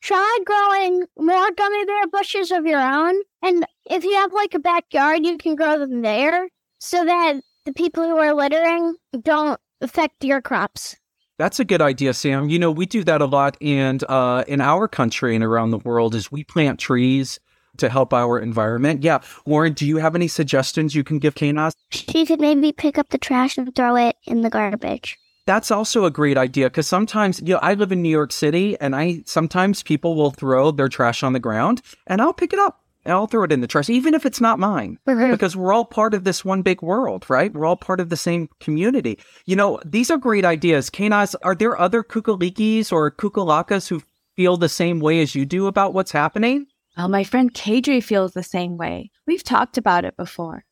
try 0.00 0.38
growing 0.44 1.04
more 1.16 1.52
gummy 1.52 1.84
bear 1.84 2.08
bushes 2.08 2.50
of 2.50 2.66
your 2.66 2.80
own. 2.80 3.14
And 3.42 3.64
if 3.88 4.02
you 4.02 4.14
have 4.14 4.32
like 4.32 4.54
a 4.54 4.58
backyard, 4.58 5.24
you 5.24 5.38
can 5.38 5.54
grow 5.54 5.78
them 5.78 6.02
there 6.02 6.48
so 6.80 7.04
that 7.04 7.40
the 7.64 7.72
people 7.72 8.02
who 8.02 8.16
are 8.16 8.34
littering 8.34 8.96
don't 9.22 9.60
affect 9.80 10.24
your 10.24 10.42
crops. 10.42 10.96
That's 11.38 11.60
a 11.60 11.64
good 11.64 11.80
idea, 11.80 12.12
Sam. 12.12 12.48
You 12.48 12.58
know, 12.58 12.72
we 12.72 12.86
do 12.86 13.04
that 13.04 13.22
a 13.22 13.26
lot 13.26 13.56
and 13.60 14.02
uh, 14.08 14.42
in 14.48 14.60
our 14.60 14.88
country 14.88 15.36
and 15.36 15.44
around 15.44 15.70
the 15.70 15.78
world 15.78 16.16
is 16.16 16.32
we 16.32 16.42
plant 16.42 16.80
trees 16.80 17.38
to 17.78 17.88
help 17.88 18.12
our 18.12 18.38
environment. 18.38 19.02
Yeah. 19.02 19.20
Lauren, 19.46 19.72
do 19.72 19.86
you 19.86 19.98
have 19.98 20.14
any 20.14 20.28
suggestions 20.28 20.94
you 20.94 21.04
can 21.04 21.18
give 21.18 21.34
Kanaz? 21.34 21.74
She 21.90 22.26
could 22.26 22.40
maybe 22.40 22.72
pick 22.72 22.98
up 22.98 23.08
the 23.10 23.18
trash 23.18 23.58
and 23.58 23.74
throw 23.74 23.96
it 23.96 24.16
in 24.24 24.42
the 24.42 24.50
garbage. 24.50 25.18
That's 25.46 25.70
also 25.70 26.06
a 26.06 26.10
great 26.10 26.38
idea 26.38 26.70
because 26.70 26.86
sometimes, 26.86 27.40
you 27.40 27.54
know, 27.54 27.60
I 27.60 27.74
live 27.74 27.92
in 27.92 28.00
New 28.00 28.08
York 28.08 28.32
City 28.32 28.78
and 28.80 28.96
I 28.96 29.22
sometimes 29.26 29.82
people 29.82 30.14
will 30.14 30.30
throw 30.30 30.70
their 30.70 30.88
trash 30.88 31.22
on 31.22 31.34
the 31.34 31.40
ground 31.40 31.82
and 32.06 32.22
I'll 32.22 32.32
pick 32.32 32.54
it 32.54 32.58
up 32.58 32.80
and 33.04 33.12
I'll 33.12 33.26
throw 33.26 33.44
it 33.44 33.52
in 33.52 33.60
the 33.60 33.66
trash, 33.66 33.90
even 33.90 34.14
if 34.14 34.24
it's 34.24 34.40
not 34.40 34.58
mine, 34.58 34.98
mm-hmm. 35.06 35.30
because 35.30 35.54
we're 35.54 35.72
all 35.72 35.84
part 35.84 36.14
of 36.14 36.24
this 36.24 36.44
one 36.44 36.62
big 36.62 36.80
world, 36.80 37.28
right? 37.28 37.52
We're 37.52 37.66
all 37.66 37.76
part 37.76 38.00
of 38.00 38.08
the 38.08 38.16
same 38.16 38.48
community. 38.60 39.18
You 39.44 39.56
know, 39.56 39.80
these 39.84 40.10
are 40.10 40.16
great 40.16 40.46
ideas. 40.46 40.88
Kanaz, 40.88 41.34
are 41.42 41.54
there 41.54 41.78
other 41.78 42.02
kukalikis 42.02 42.90
or 42.90 43.10
kukalakas 43.10 43.88
who 43.88 44.02
feel 44.36 44.56
the 44.56 44.68
same 44.68 45.00
way 45.00 45.20
as 45.20 45.34
you 45.34 45.44
do 45.44 45.66
about 45.66 45.92
what's 45.92 46.12
happening? 46.12 46.66
Well, 46.96 47.08
my 47.08 47.24
friend 47.24 47.52
Kadri 47.52 48.02
feels 48.02 48.32
the 48.32 48.42
same 48.42 48.76
way. 48.76 49.10
We've 49.26 49.42
talked 49.42 49.76
about 49.78 50.04
it 50.04 50.16
before. 50.16 50.64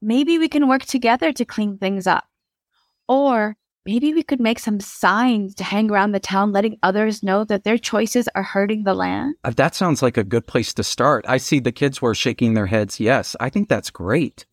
Maybe 0.00 0.38
we 0.38 0.48
can 0.48 0.68
work 0.68 0.84
together 0.84 1.32
to 1.32 1.44
clean 1.44 1.78
things 1.78 2.06
up. 2.06 2.24
Or 3.08 3.56
maybe 3.84 4.14
we 4.14 4.22
could 4.22 4.40
make 4.40 4.58
some 4.58 4.78
signs 4.78 5.54
to 5.56 5.64
hang 5.64 5.90
around 5.90 6.12
the 6.12 6.20
town 6.20 6.52
letting 6.52 6.78
others 6.82 7.22
know 7.22 7.44
that 7.44 7.64
their 7.64 7.78
choices 7.78 8.28
are 8.34 8.42
hurting 8.42 8.84
the 8.84 8.94
land. 8.94 9.34
Uh, 9.42 9.50
that 9.56 9.74
sounds 9.74 10.02
like 10.02 10.16
a 10.16 10.24
good 10.24 10.46
place 10.46 10.72
to 10.74 10.84
start. 10.84 11.24
I 11.28 11.38
see 11.38 11.58
the 11.58 11.72
kids 11.72 12.00
were 12.00 12.14
shaking 12.14 12.54
their 12.54 12.66
heads. 12.66 13.00
Yes, 13.00 13.34
I 13.40 13.50
think 13.50 13.68
that's 13.68 13.90
great. 13.90 14.46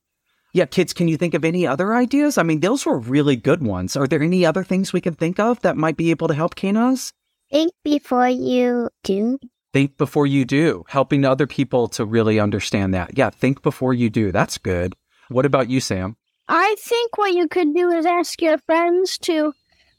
Yeah, 0.54 0.65
kids, 0.65 0.93
can 0.93 1.08
you 1.08 1.17
think 1.17 1.34
of 1.34 1.43
any 1.43 1.65
other 1.65 1.95
ideas? 1.95 2.38
I 2.38 2.43
mean, 2.43 2.60
those 2.60 2.86
were 2.86 2.99
really 2.99 3.36
good 3.36 3.63
ones. 3.63 3.95
Are 3.95 4.08
there 4.08 4.21
any 4.21 4.45
other 4.45 4.63
things 4.63 4.93
we 4.93 5.02
can 5.02 5.15
think 5.15 5.39
of 5.39 5.60
that 5.62 5.78
might 5.78 5.97
be 5.97 6.12
able 6.12 6.28
to 6.28 6.36
help 6.36 6.56
Kanaz? 6.56 7.12
Think 7.52 7.73
before 7.84 8.30
you 8.30 8.89
do. 9.04 9.39
Think 9.73 9.97
before 9.97 10.27
you 10.27 10.45
do, 10.45 10.86
helping 10.88 11.25
other 11.25 11.47
people 11.47 11.88
to 11.89 12.05
really 12.05 12.39
understand 12.39 12.93
that. 12.93 13.17
Yeah, 13.17 13.31
think 13.31 13.63
before 13.63 13.93
you 13.93 14.12
do. 14.12 14.31
That's 14.31 14.59
good. 14.59 14.95
What 15.29 15.47
about 15.47 15.67
you, 15.67 15.79
Sam? 15.79 16.15
I 16.47 16.75
think 16.77 17.17
what 17.17 17.33
you 17.33 17.47
could 17.47 17.73
do 17.73 17.89
is 17.89 18.05
ask 18.05 18.39
your 18.39 18.59
friends 18.59 19.17
to. 19.19 19.53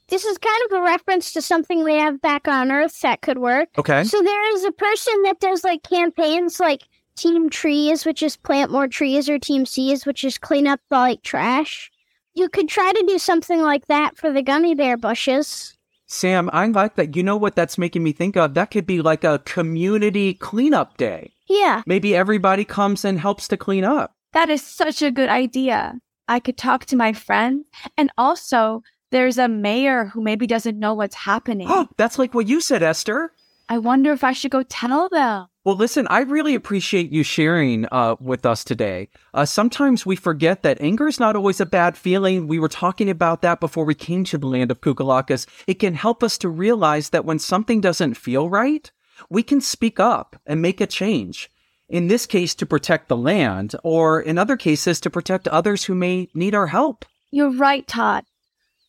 This 0.07 0.23
is 0.23 0.37
kind 0.37 0.61
of 0.65 0.77
a 0.77 0.81
reference 0.81 1.33
to 1.33 1.41
something 1.41 1.83
we 1.83 1.95
have 1.95 2.21
back 2.21 2.47
on 2.47 2.71
Earth 2.71 3.01
that 3.01 3.21
could 3.21 3.39
work. 3.39 3.67
Okay. 3.77 4.05
So 4.05 4.21
there 4.21 4.55
is 4.55 4.63
a 4.63 4.71
person 4.71 5.23
that 5.23 5.41
does 5.41 5.63
like 5.65 5.83
campaigns 5.83 6.59
like 6.59 6.83
Team 7.17 7.49
Trees, 7.49 8.05
which 8.05 8.23
is 8.23 8.37
plant 8.37 8.71
more 8.71 8.87
trees, 8.87 9.27
or 9.27 9.39
Team 9.39 9.65
Seas, 9.65 10.05
which 10.05 10.23
is 10.23 10.37
clean 10.37 10.67
up 10.67 10.79
the 10.89 10.97
like 10.97 11.21
trash. 11.23 11.91
You 12.33 12.47
could 12.49 12.69
try 12.69 12.93
to 12.93 13.05
do 13.07 13.17
something 13.17 13.61
like 13.61 13.87
that 13.87 14.15
for 14.15 14.31
the 14.31 14.43
gummy 14.43 14.75
bear 14.75 14.95
bushes. 14.95 15.74
Sam, 16.07 16.49
I 16.53 16.67
like 16.67 16.95
that. 16.95 17.15
You 17.15 17.23
know 17.23 17.37
what 17.37 17.55
that's 17.55 17.77
making 17.77 18.03
me 18.03 18.11
think 18.11 18.37
of? 18.37 18.53
That 18.53 18.71
could 18.71 18.85
be 18.85 19.01
like 19.01 19.23
a 19.23 19.39
community 19.39 20.33
cleanup 20.33 20.97
day. 20.97 21.33
Yeah. 21.47 21.83
Maybe 21.85 22.15
everybody 22.15 22.63
comes 22.65 23.03
and 23.03 23.19
helps 23.19 23.47
to 23.49 23.57
clean 23.57 23.83
up. 23.83 24.13
That 24.33 24.49
is 24.49 24.61
such 24.61 25.01
a 25.01 25.11
good 25.11 25.29
idea. 25.29 25.99
I 26.27 26.39
could 26.39 26.57
talk 26.57 26.85
to 26.85 26.95
my 26.95 27.13
friend. 27.13 27.65
And 27.97 28.11
also, 28.17 28.83
there's 29.11 29.37
a 29.37 29.47
mayor 29.47 30.05
who 30.05 30.21
maybe 30.21 30.47
doesn't 30.47 30.77
know 30.79 30.93
what's 30.93 31.15
happening. 31.15 31.67
Oh, 31.69 31.87
that's 31.97 32.19
like 32.19 32.33
what 32.33 32.47
you 32.47 32.61
said, 32.61 32.83
Esther. 32.83 33.31
I 33.67 33.79
wonder 33.79 34.11
if 34.11 34.23
I 34.23 34.33
should 34.33 34.51
go 34.51 34.63
tell 34.63 35.09
them. 35.09 35.47
Well, 35.63 35.75
listen, 35.75 36.05
I 36.11 36.19
really 36.19 36.53
appreciate 36.53 37.11
you 37.11 37.23
sharing 37.23 37.87
uh, 37.91 38.15
with 38.19 38.45
us 38.45 38.63
today. 38.63 39.09
Uh, 39.33 39.45
sometimes 39.45 40.05
we 40.05 40.15
forget 40.15 40.61
that 40.61 40.79
anger 40.79 41.07
is 41.07 41.19
not 41.19 41.35
always 41.35 41.59
a 41.59 41.65
bad 41.65 41.97
feeling. 41.97 42.47
We 42.47 42.59
were 42.59 42.67
talking 42.67 43.09
about 43.09 43.41
that 43.41 43.59
before 43.59 43.83
we 43.83 43.95
came 43.95 44.23
to 44.25 44.37
the 44.37 44.45
land 44.45 44.69
of 44.69 44.81
Kukalakas. 44.81 45.47
It 45.65 45.79
can 45.79 45.95
help 45.95 46.21
us 46.21 46.37
to 46.39 46.49
realize 46.49 47.09
that 47.09 47.25
when 47.25 47.39
something 47.39 47.81
doesn't 47.81 48.13
feel 48.13 48.47
right, 48.47 48.91
we 49.29 49.41
can 49.41 49.59
speak 49.59 49.99
up 49.99 50.35
and 50.45 50.61
make 50.61 50.79
a 50.79 50.85
change. 50.85 51.49
In 51.89 52.07
this 52.07 52.27
case, 52.27 52.53
to 52.55 52.65
protect 52.67 53.07
the 53.07 53.17
land, 53.17 53.75
or 53.83 54.21
in 54.21 54.37
other 54.37 54.57
cases, 54.57 54.99
to 55.01 55.09
protect 55.09 55.47
others 55.47 55.85
who 55.85 55.95
may 55.95 56.29
need 56.35 56.53
our 56.53 56.67
help. 56.67 57.05
You're 57.31 57.51
right, 57.53 57.87
Todd. 57.87 58.25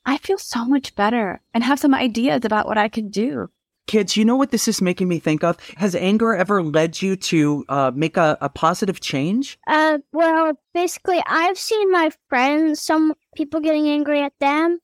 I 0.04 0.18
feel 0.18 0.38
so 0.38 0.66
much 0.66 0.94
better 0.94 1.40
and 1.54 1.64
have 1.64 1.80
some 1.80 1.94
ideas 1.94 2.44
about 2.44 2.66
what 2.66 2.78
I 2.78 2.88
can 2.88 3.08
do. 3.08 3.48
Kids, 3.86 4.16
you 4.16 4.24
know 4.24 4.36
what 4.36 4.50
this 4.50 4.66
is 4.66 4.82
making 4.82 5.08
me 5.08 5.20
think 5.20 5.44
of? 5.44 5.56
Has 5.76 5.94
anger 5.94 6.34
ever 6.34 6.62
led 6.62 7.00
you 7.00 7.14
to 7.16 7.64
uh, 7.68 7.92
make 7.94 8.16
a, 8.16 8.36
a 8.40 8.48
positive 8.48 9.00
change? 9.00 9.58
Uh, 9.66 9.98
well, 10.12 10.52
basically, 10.74 11.22
I've 11.26 11.58
seen 11.58 11.92
my 11.92 12.10
friends, 12.28 12.82
some 12.82 13.14
people 13.36 13.60
getting 13.60 13.88
angry 13.88 14.22
at 14.22 14.32
them, 14.40 14.78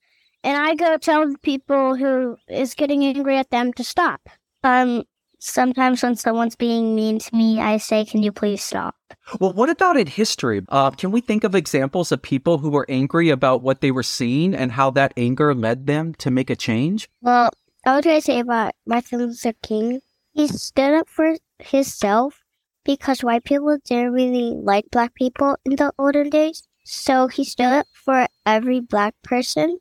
and 0.44 0.56
I 0.56 0.74
go 0.76 0.96
tell 0.98 1.28
the 1.28 1.38
people 1.38 1.96
who 1.96 2.36
is 2.48 2.74
getting 2.74 3.04
angry 3.04 3.38
at 3.38 3.50
them 3.50 3.72
to 3.72 3.82
stop. 3.82 4.20
Um, 4.62 5.02
sometimes 5.40 6.02
when 6.02 6.14
someone's 6.14 6.54
being 6.54 6.94
mean 6.94 7.18
to 7.18 7.34
me, 7.34 7.60
I 7.60 7.78
say, 7.78 8.04
"Can 8.04 8.22
you 8.22 8.30
please 8.30 8.62
stop?" 8.62 8.94
Well, 9.40 9.52
what 9.52 9.68
about 9.68 9.96
in 9.96 10.06
history? 10.06 10.62
Uh, 10.68 10.90
can 10.90 11.10
we 11.10 11.20
think 11.20 11.42
of 11.42 11.54
examples 11.54 12.12
of 12.12 12.22
people 12.22 12.58
who 12.58 12.70
were 12.70 12.86
angry 12.88 13.30
about 13.30 13.62
what 13.62 13.80
they 13.80 13.90
were 13.90 14.02
seeing 14.04 14.54
and 14.54 14.72
how 14.72 14.90
that 14.92 15.12
anger 15.16 15.54
led 15.54 15.86
them 15.86 16.14
to 16.14 16.30
make 16.30 16.50
a 16.50 16.56
change? 16.56 17.08
Well, 17.20 17.50
I 17.84 17.96
was 17.96 18.04
gonna 18.04 18.20
say 18.20 18.40
about 18.40 18.74
Martin 18.86 19.18
Luther 19.18 19.52
King. 19.62 20.00
He 20.32 20.46
stood 20.48 20.94
up 20.94 21.08
for 21.08 21.36
himself 21.58 22.40
because 22.84 23.22
white 23.22 23.44
people 23.44 23.76
didn't 23.84 24.12
really 24.12 24.54
like 24.62 24.86
black 24.90 25.14
people 25.14 25.56
in 25.64 25.76
the 25.76 25.92
olden 25.98 26.30
days. 26.30 26.62
So 26.84 27.28
he 27.28 27.44
stood 27.44 27.66
up 27.66 27.86
for 27.92 28.26
every 28.46 28.80
black 28.80 29.14
person 29.22 29.78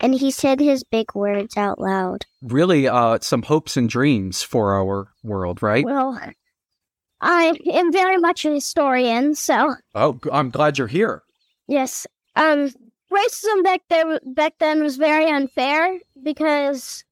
and 0.00 0.14
he 0.14 0.30
said 0.30 0.60
his 0.60 0.84
big 0.84 1.14
words 1.14 1.56
out 1.56 1.80
loud. 1.80 2.26
Really, 2.42 2.86
uh, 2.88 3.18
some 3.22 3.42
hopes 3.42 3.76
and 3.76 3.88
dreams 3.88 4.42
for 4.42 4.74
our 4.74 5.08
world, 5.22 5.62
right? 5.62 5.84
Well, 5.84 6.18
I 7.20 7.56
am 7.72 7.92
very 7.92 8.18
much 8.18 8.44
a 8.44 8.50
historian, 8.50 9.34
so 9.34 9.74
Oh, 9.94 10.18
I'm 10.32 10.50
glad 10.50 10.78
you're 10.78 10.88
here. 10.88 11.22
yes. 11.68 12.06
Um, 12.36 12.70
racism 13.12 13.62
back 13.62 13.82
there 13.88 14.18
back 14.26 14.54
then 14.58 14.82
was 14.82 14.96
very 14.96 15.30
unfair 15.30 16.00
because 16.20 17.04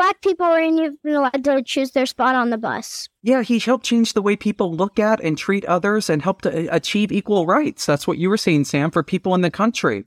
black 0.00 0.22
people 0.22 0.46
weren't 0.46 0.80
even 0.80 1.14
allowed 1.14 1.44
to 1.44 1.62
choose 1.62 1.90
their 1.90 2.06
spot 2.06 2.34
on 2.34 2.48
the 2.48 2.56
bus. 2.56 3.06
Yeah, 3.22 3.42
he 3.42 3.58
helped 3.58 3.84
change 3.84 4.14
the 4.14 4.22
way 4.22 4.34
people 4.34 4.72
look 4.72 4.98
at 4.98 5.20
and 5.20 5.36
treat 5.36 5.62
others 5.66 6.08
and 6.08 6.22
helped 6.22 6.44
to 6.44 6.70
uh, 6.70 6.74
achieve 6.74 7.12
equal 7.12 7.44
rights. 7.44 7.84
That's 7.84 8.06
what 8.06 8.16
you 8.16 8.30
were 8.30 8.38
saying, 8.38 8.64
Sam, 8.64 8.90
for 8.90 9.02
people 9.02 9.34
in 9.34 9.42
the 9.42 9.50
country. 9.50 10.06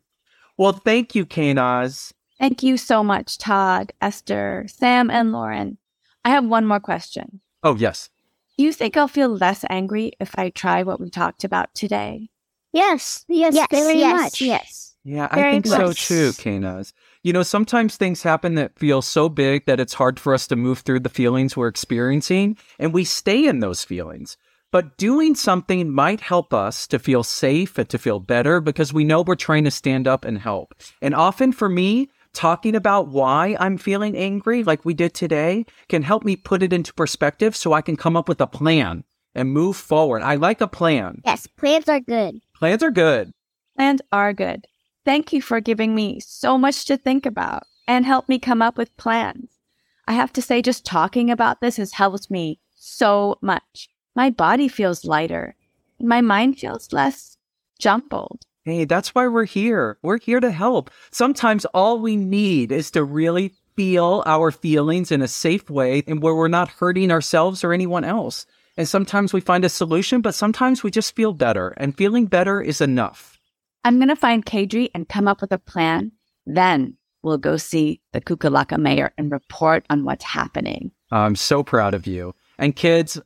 Well, 0.57 0.71
thank 0.71 1.13
you, 1.13 1.27
Kanaz. 1.27 2.11
Thank 2.39 2.63
you 2.63 2.75
so 2.77 3.03
much, 3.03 3.37
Todd, 3.37 3.93
Esther, 4.01 4.65
Sam, 4.67 5.11
and 5.11 5.31
Lauren. 5.31 5.77
I 6.25 6.31
have 6.31 6.45
one 6.45 6.65
more 6.65 6.79
question. 6.79 7.41
Oh, 7.61 7.75
yes. 7.75 8.09
Do 8.57 8.63
you 8.63 8.73
think 8.73 8.97
I'll 8.97 9.07
feel 9.07 9.29
less 9.29 9.63
angry 9.69 10.13
if 10.19 10.33
I 10.39 10.49
try 10.49 10.81
what 10.81 10.99
we 10.99 11.11
talked 11.11 11.43
about 11.43 11.71
today? 11.75 12.29
Yes, 12.71 13.25
yes, 13.27 13.53
yes, 13.53 13.67
very 13.69 13.99
yes, 13.99 14.21
much. 14.21 14.41
yes. 14.41 14.95
Yeah, 15.03 15.27
I 15.29 15.35
Very 15.35 15.51
think 15.53 15.67
so 15.67 15.87
much. 15.87 16.07
too, 16.07 16.29
Kanaz. 16.31 16.93
You 17.25 17.31
know, 17.31 17.43
sometimes 17.43 17.95
things 17.95 18.21
happen 18.21 18.55
that 18.55 18.77
feel 18.77 19.01
so 19.01 19.29
big 19.29 19.65
that 19.65 19.79
it's 19.79 19.93
hard 19.93 20.19
for 20.19 20.33
us 20.33 20.45
to 20.47 20.57
move 20.57 20.79
through 20.79 20.99
the 20.99 21.09
feelings 21.09 21.55
we're 21.55 21.69
experiencing, 21.69 22.57
and 22.77 22.93
we 22.93 23.05
stay 23.05 23.47
in 23.47 23.59
those 23.61 23.85
feelings. 23.85 24.35
But 24.73 24.97
doing 24.97 25.33
something 25.33 25.89
might 25.89 26.19
help 26.19 26.53
us 26.53 26.85
to 26.87 26.99
feel 26.99 27.23
safe 27.23 27.77
and 27.77 27.87
to 27.87 27.97
feel 27.97 28.19
better 28.19 28.59
because 28.59 28.91
we 28.91 29.05
know 29.05 29.21
we're 29.21 29.35
trying 29.35 29.63
to 29.63 29.71
stand 29.71 30.05
up 30.05 30.25
and 30.25 30.37
help. 30.37 30.73
And 31.01 31.15
often 31.15 31.53
for 31.53 31.69
me, 31.69 32.09
talking 32.33 32.75
about 32.75 33.07
why 33.07 33.55
I'm 33.57 33.77
feeling 33.77 34.17
angry, 34.17 34.65
like 34.65 34.83
we 34.83 34.93
did 34.93 35.13
today, 35.13 35.65
can 35.87 36.01
help 36.01 36.25
me 36.25 36.35
put 36.35 36.61
it 36.61 36.73
into 36.73 36.93
perspective 36.93 37.55
so 37.55 37.71
I 37.71 37.81
can 37.81 37.95
come 37.95 38.17
up 38.17 38.27
with 38.27 38.41
a 38.41 38.47
plan 38.47 39.05
and 39.33 39.49
move 39.49 39.77
forward. 39.77 40.23
I 40.23 40.35
like 40.35 40.59
a 40.59 40.67
plan. 40.67 41.21
Yes, 41.23 41.47
plans 41.47 41.87
are 41.87 42.01
good. 42.01 42.41
Plans 42.53 42.83
are 42.83 42.91
good. 42.91 43.31
Plans 43.77 44.01
are 44.11 44.33
good. 44.33 44.67
Thank 45.05 45.33
you 45.33 45.41
for 45.41 45.59
giving 45.59 45.93
me 45.93 46.19
so 46.21 46.57
much 46.57 46.85
to 46.85 46.97
think 46.97 47.25
about 47.25 47.63
and 47.87 48.05
help 48.05 48.29
me 48.29 48.39
come 48.39 48.61
up 48.61 48.77
with 48.77 48.95
plans. 48.95 49.49
I 50.07 50.13
have 50.13 50.31
to 50.33 50.41
say, 50.41 50.61
just 50.61 50.85
talking 50.85 51.29
about 51.29 51.59
this 51.59 51.77
has 51.77 51.93
helped 51.93 52.31
me 52.31 52.59
so 52.75 53.37
much. 53.41 53.89
My 54.15 54.29
body 54.29 54.67
feels 54.67 55.05
lighter. 55.05 55.55
My 55.99 56.21
mind 56.21 56.59
feels 56.59 56.93
less 56.93 57.37
jumbled. 57.79 58.45
Hey, 58.63 58.85
that's 58.85 59.13
why 59.13 59.27
we're 59.27 59.45
here. 59.45 59.97
We're 60.01 60.19
here 60.19 60.39
to 60.39 60.51
help. 60.51 60.89
Sometimes 61.11 61.65
all 61.65 61.99
we 61.99 62.15
need 62.15 62.71
is 62.71 62.91
to 62.91 63.03
really 63.03 63.53
feel 63.75 64.23
our 64.25 64.51
feelings 64.51 65.11
in 65.11 65.21
a 65.21 65.27
safe 65.27 65.69
way 65.69 66.03
and 66.07 66.21
where 66.21 66.35
we're 66.35 66.47
not 66.47 66.69
hurting 66.69 67.11
ourselves 67.11 67.63
or 67.63 67.73
anyone 67.73 68.05
else. 68.05 68.45
And 68.77 68.87
sometimes 68.87 69.33
we 69.33 69.41
find 69.41 69.65
a 69.65 69.69
solution, 69.69 70.21
but 70.21 70.35
sometimes 70.35 70.81
we 70.81 70.91
just 70.91 71.15
feel 71.15 71.33
better, 71.33 71.73
and 71.77 71.95
feeling 71.95 72.25
better 72.25 72.61
is 72.61 72.81
enough. 72.81 73.32
I'm 73.83 73.97
going 73.97 74.09
to 74.09 74.15
find 74.15 74.45
Kadri 74.45 74.89
and 74.93 75.09
come 75.09 75.27
up 75.27 75.41
with 75.41 75.51
a 75.51 75.57
plan. 75.57 76.11
Then 76.45 76.97
we'll 77.21 77.37
go 77.37 77.57
see 77.57 78.01
the 78.11 78.21
Kukulaka 78.21 78.77
mayor 78.77 79.13
and 79.17 79.31
report 79.31 79.85
on 79.89 80.03
what's 80.05 80.25
happening. 80.25 80.91
I'm 81.11 81.35
so 81.35 81.63
proud 81.63 81.93
of 81.93 82.07
you. 82.07 82.35
And 82.57 82.75
kids, 82.75 83.19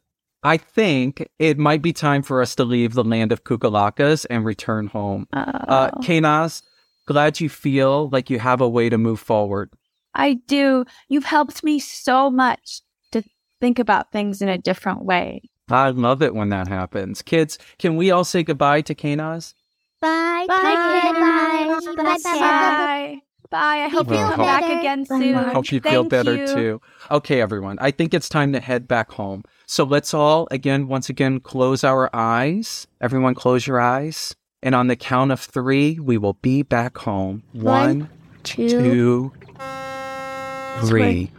I 0.43 0.57
think 0.57 1.27
it 1.39 1.57
might 1.57 1.81
be 1.81 1.93
time 1.93 2.21
for 2.21 2.41
us 2.41 2.55
to 2.55 2.63
leave 2.63 2.93
the 2.93 3.03
land 3.03 3.31
of 3.31 3.43
Kukulakas 3.43 4.25
and 4.29 4.45
return 4.45 4.87
home. 4.87 5.27
Oh. 5.33 5.39
Uh, 5.39 5.91
Kanaz, 6.01 6.61
glad 7.05 7.39
you 7.39 7.49
feel 7.49 8.09
like 8.09 8.29
you 8.29 8.39
have 8.39 8.61
a 8.61 8.69
way 8.69 8.89
to 8.89 8.97
move 8.97 9.19
forward. 9.19 9.71
I 10.13 10.35
do. 10.47 10.85
You've 11.09 11.25
helped 11.25 11.63
me 11.63 11.79
so 11.79 12.29
much 12.29 12.81
to 13.11 13.23
think 13.59 13.77
about 13.79 14.11
things 14.11 14.41
in 14.41 14.49
a 14.49 14.57
different 14.57 15.03
way. 15.03 15.41
I 15.69 15.89
love 15.89 16.21
it 16.21 16.33
when 16.33 16.49
that 16.49 16.67
happens. 16.67 17.21
Kids, 17.21 17.59
can 17.77 17.97
we 17.97 18.09
all 18.09 18.23
say 18.23 18.41
goodbye 18.41 18.81
to 18.81 18.95
Kanaz? 18.95 19.53
Bye. 20.01 20.45
Bye, 20.47 20.61
Bye. 20.63 21.79
kids. 21.81 21.95
Bye. 21.95 22.03
Bye. 22.03 22.17
Bye. 22.23 23.21
Bye. 23.49 23.83
I 23.85 23.87
hope 23.87 24.07
you 24.09 24.15
feel 24.15 24.29
come 24.29 24.39
back 24.39 24.63
again 24.63 25.03
Bye. 25.05 25.19
soon. 25.19 25.33
Hope 25.35 25.71
you 25.71 25.79
feel 25.79 26.03
better 26.03 26.45
too. 26.47 26.81
Okay, 27.09 27.41
everyone. 27.41 27.77
I 27.79 27.91
think 27.91 28.13
it's 28.13 28.29
time 28.29 28.53
to 28.53 28.59
head 28.59 28.87
back 28.87 29.11
home. 29.11 29.43
So 29.65 29.83
let's 29.83 30.13
all, 30.13 30.47
again, 30.51 30.87
once 30.87 31.09
again, 31.09 31.39
close 31.39 31.83
our 31.83 32.09
eyes. 32.13 32.87
Everyone, 33.01 33.33
close 33.35 33.65
your 33.65 33.79
eyes. 33.79 34.35
And 34.61 34.75
on 34.75 34.87
the 34.87 34.95
count 34.95 35.31
of 35.31 35.39
three, 35.39 35.99
we 35.99 36.17
will 36.17 36.33
be 36.33 36.61
back 36.61 36.97
home. 36.97 37.43
One, 37.53 37.63
One, 37.99 38.09
Two. 38.43 38.69
two. 38.69 39.31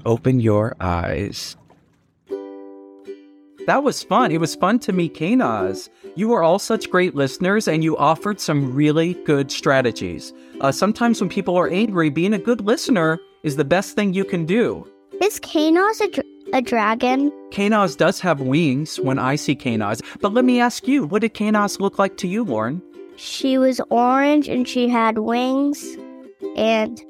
Open 0.05 0.41
your 0.41 0.75
eyes. 0.81 1.57
That 3.67 3.83
was 3.83 4.03
fun. 4.03 4.33
It 4.33 4.41
was 4.41 4.55
fun 4.55 4.79
to 4.81 4.93
meet 4.93 5.15
Kanaz. 5.15 5.91
You 6.19 6.33
are 6.33 6.43
all 6.43 6.59
such 6.59 6.91
great 6.91 7.15
listeners 7.15 7.69
and 7.69 7.85
you 7.85 7.97
offered 7.97 8.41
some 8.41 8.75
really 8.75 9.15
good 9.25 9.53
strategies. 9.53 10.33
Uh, 10.61 10.73
sometimes 10.73 11.21
when 11.21 11.31
people 11.31 11.57
are 11.57 11.69
angry, 11.69 12.11
being 12.11 12.35
a 12.35 12.41
good 12.41 12.61
listener 12.61 13.21
is 13.45 13.55
the 13.55 13.65
best 13.65 13.95
thing 13.95 14.13
you 14.15 14.25
can 14.25 14.45
do. 14.45 14.85
Is 15.23 15.39
Kanaz 15.39 16.01
a, 16.01 16.09
dr- 16.09 16.27
a 16.53 16.61
dragon? 16.61 17.31
Kanaz 17.53 17.97
does 17.97 18.19
have 18.19 18.41
wings 18.41 18.99
when 18.99 19.21
I 19.21 19.37
see 19.37 19.55
Kanaz, 19.55 20.03
but 20.21 20.35
let 20.35 20.45
me 20.45 20.59
ask 20.59 20.89
you, 20.89 21.07
what 21.07 21.23
did 21.23 21.35
Kanaz 21.35 21.79
look 21.79 22.01
like 22.01 22.17
to 22.17 22.27
you, 22.27 22.43
Lauren? 22.43 22.83
She 23.15 23.57
was 23.57 23.81
orange 23.89 24.49
and 24.49 24.67
she 24.67 24.89
had 24.89 25.19
wings 25.19 25.97
and 26.57 27.01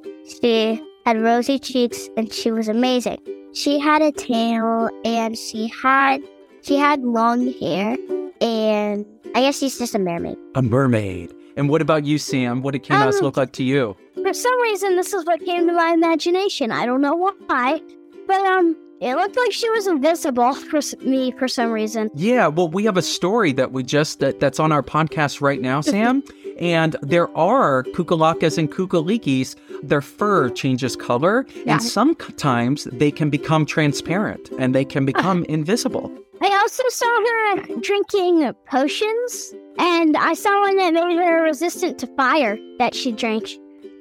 she 0.43 0.83
had 1.07 1.19
rosy 1.23 1.59
cheeks 1.59 2.11
and 2.19 2.31
she 2.31 2.51
was 2.51 2.69
amazing. 2.69 3.21
She 3.55 3.79
had 3.79 4.03
a 4.03 4.13
tail 4.13 4.91
and 5.07 5.39
she 5.39 5.69
had 5.69 6.23
she 6.61 6.77
had 6.77 7.03
long 7.03 7.55
hair 7.55 7.97
and 8.41 9.05
I 9.35 9.41
guess 9.43 9.59
she's 9.59 9.79
just 9.79 9.95
a 9.95 9.99
mermaid. 9.99 10.37
A 10.55 10.63
mermaid. 10.63 11.35
And 11.57 11.69
what 11.69 11.83
about 11.83 12.05
you, 12.05 12.19
Sam? 12.19 12.63
What 12.63 12.73
did 12.73 12.85
Kanaz 12.85 13.15
Um, 13.19 13.21
look 13.25 13.37
like 13.37 13.53
to 13.53 13.65
you? 13.65 13.97
For 14.23 14.33
some 14.33 14.61
reason 14.63 14.97
this 14.97 15.13
is 15.13 15.25
what 15.25 15.41
came 15.45 15.67
to 15.67 15.73
my 15.73 15.91
imagination. 15.93 16.71
I 16.71 16.87
don't 16.87 17.01
know 17.01 17.15
why. 17.47 17.81
But 18.27 18.41
um 18.47 18.77
it 19.01 19.15
looked 19.15 19.37
like 19.37 19.53
she 19.53 19.69
was 19.71 19.87
invisible 19.87 20.55
for 20.71 20.81
me 21.05 21.31
for 21.33 21.47
some 21.49 21.71
reason. 21.71 22.11
Yeah, 22.15 22.49
well, 22.49 22.69
we 22.69 22.85
have 22.85 22.97
a 22.97 23.03
story 23.03 23.53
that 23.53 23.71
we 23.73 23.83
just 23.85 24.19
that, 24.21 24.41
that's 24.41 24.59
on 24.59 24.73
our 24.73 24.83
podcast 24.83 25.41
right 25.41 25.61
now, 25.61 25.81
Sam. 25.81 26.23
and 26.59 26.97
there 27.03 27.29
are 27.37 27.85
kukulakas 27.95 28.59
and 28.59 28.71
kukalikis. 28.71 29.55
Their 29.85 30.01
fur 30.01 30.51
changes 30.51 30.97
color, 30.97 31.47
Yeah. 31.65 31.75
and 31.75 31.83
sometimes 31.83 32.85
they 32.85 33.13
can 33.13 33.31
become 33.31 33.65
transparent 33.65 34.51
and 34.59 34.75
they 34.75 34.85
can 34.85 35.07
become 35.07 35.45
invisible. 35.49 36.11
I 36.41 36.59
also 36.61 36.83
saw 36.89 37.07
her 37.07 37.81
drinking 37.81 38.53
potions, 38.67 39.55
and 39.79 40.17
I 40.17 40.35
saw 40.35 40.61
one 40.61 40.77
that 40.77 40.95
made 40.95 41.17
her 41.17 41.43
resistant 41.43 41.99
to 41.99 42.07
fire 42.17 42.59
that 42.79 42.95
she 42.95 43.13
drank. 43.13 43.49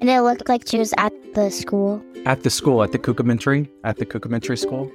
And 0.02 0.10
it 0.10 0.21
looked 0.21 0.47
like 0.47 0.67
she 0.67 0.78
was 0.78 0.93
at 0.97 1.12
the 1.34 1.50
school. 1.50 2.04
At 2.26 2.43
the 2.43 2.50
school, 2.50 2.84
at 2.84 2.91
the 2.91 3.00
Kukamentary, 3.00 3.67
at 3.84 3.97
the 3.97 4.06
Kukamentary 4.06 4.60
school. 4.60 4.91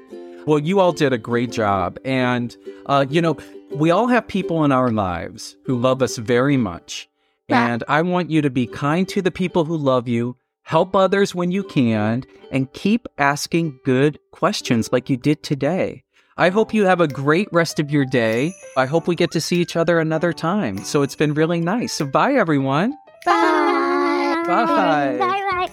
Well, 0.46 0.61
you 0.61 0.78
all 0.78 0.92
did 0.92 1.12
a 1.12 1.18
great 1.18 1.50
job. 1.50 1.98
And, 2.05 2.57
uh, 2.87 3.07
you 3.09 3.20
know, 3.20 3.37
we 3.70 3.90
all 3.90 4.07
have 4.07 4.26
people 4.28 4.64
in 4.64 4.72
our 4.72 4.90
lives 4.90 5.57
who 5.64 5.76
love 5.76 6.02
us 6.02 6.18
very 6.18 6.57
much. 6.57 7.09
Yeah. 7.48 7.66
And 7.66 7.85
I 7.88 8.02
want 8.02 8.31
you 8.31 8.42
to 8.42 8.50
be 8.50 8.66
kind 8.66 9.09
to 9.09 9.22
the 9.22 9.31
people 9.31 9.64
who 9.64 9.76
love 9.76 10.07
you, 10.07 10.37
help 10.62 10.94
others 10.94 11.35
when 11.35 11.50
you 11.50 11.64
can, 11.64 12.24
and 12.52 12.72
keep 12.72 13.07
asking 13.18 13.78
good 13.85 14.18
questions 14.31 14.92
like 14.92 15.11
you 15.11 15.16
did 15.16 15.42
today. 15.42 16.02
I 16.38 16.49
hope 16.49 16.73
you 16.73 16.87
have 16.87 17.01
a 17.01 17.09
great 17.09 17.49
rest 17.53 17.79
of 17.79 17.90
your 17.90 18.05
day. 18.07 18.55
I 18.77 18.87
hope 18.87 19.07
we 19.07 19.14
get 19.14 19.31
to 19.33 19.40
see 19.40 19.61
each 19.61 19.77
other 19.77 19.99
another 19.99 20.33
time. 20.33 20.79
So 20.79 21.03
it's 21.03 21.14
been 21.16 21.35
really 21.35 21.61
nice. 21.61 21.92
So 21.92 22.07
bye, 22.07 22.33
everyone. 22.35 22.92
Bye. 23.27 24.42
Bye. 24.47 24.64
Bye. 24.64 25.16
Bye. 25.18 25.68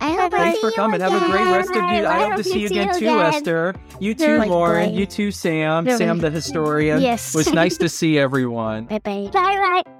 I 0.00 0.10
hope 0.14 0.34
I 0.34 0.38
Thanks 0.38 0.58
see 0.58 0.60
for 0.62 0.70
you 0.70 0.76
coming. 0.76 1.00
Have 1.00 1.14
a 1.14 1.30
great 1.30 1.44
rest 1.46 1.70
of 1.70 1.76
you. 1.76 2.06
I 2.06 2.24
hope 2.24 2.36
to 2.36 2.44
see 2.44 2.60
you 2.60 2.66
again 2.66 2.98
too, 2.98 3.08
Esther. 3.08 3.74
You 4.00 4.14
too, 4.14 4.38
Like 4.38 4.50
Lauren. 4.50 4.88
Blaine. 4.88 4.98
You 4.98 5.06
too, 5.06 5.30
Sam. 5.30 5.84
Really? 5.84 5.96
Sam, 5.98 6.18
the 6.18 6.30
historian. 6.30 7.00
Yes. 7.00 7.34
It 7.34 7.38
was 7.38 7.52
nice 7.52 7.78
to 7.78 7.88
see 7.88 8.18
everyone. 8.18 8.86
Bye 8.86 8.98
bye. 8.98 9.30
Bye. 9.32 9.82
Bye. 9.84 9.92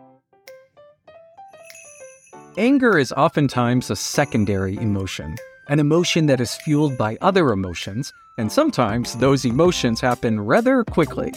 Anger 2.59 2.99
is 2.99 3.13
oftentimes 3.13 3.91
a 3.91 3.97
secondary 3.97 4.77
emotion, 4.77 5.37
an 5.69 5.79
emotion 5.81 6.27
that 6.27 6.41
is 6.41 6.55
fueled 6.57 6.99
by 6.99 7.17
other 7.23 7.51
emotions, 7.51 8.13
and 8.39 8.51
sometimes 8.51 9.15
those 9.15 9.45
emotions 9.45 10.01
happen 10.01 10.41
rather 10.41 10.85
quickly. 10.85 11.33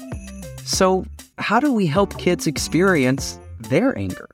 So, 0.63 1.05
how 1.37 1.59
do 1.59 1.71
we 1.73 1.85
help 1.85 2.17
kids 2.17 2.47
experience 2.47 3.39
their 3.59 3.97
anger? 3.97 4.29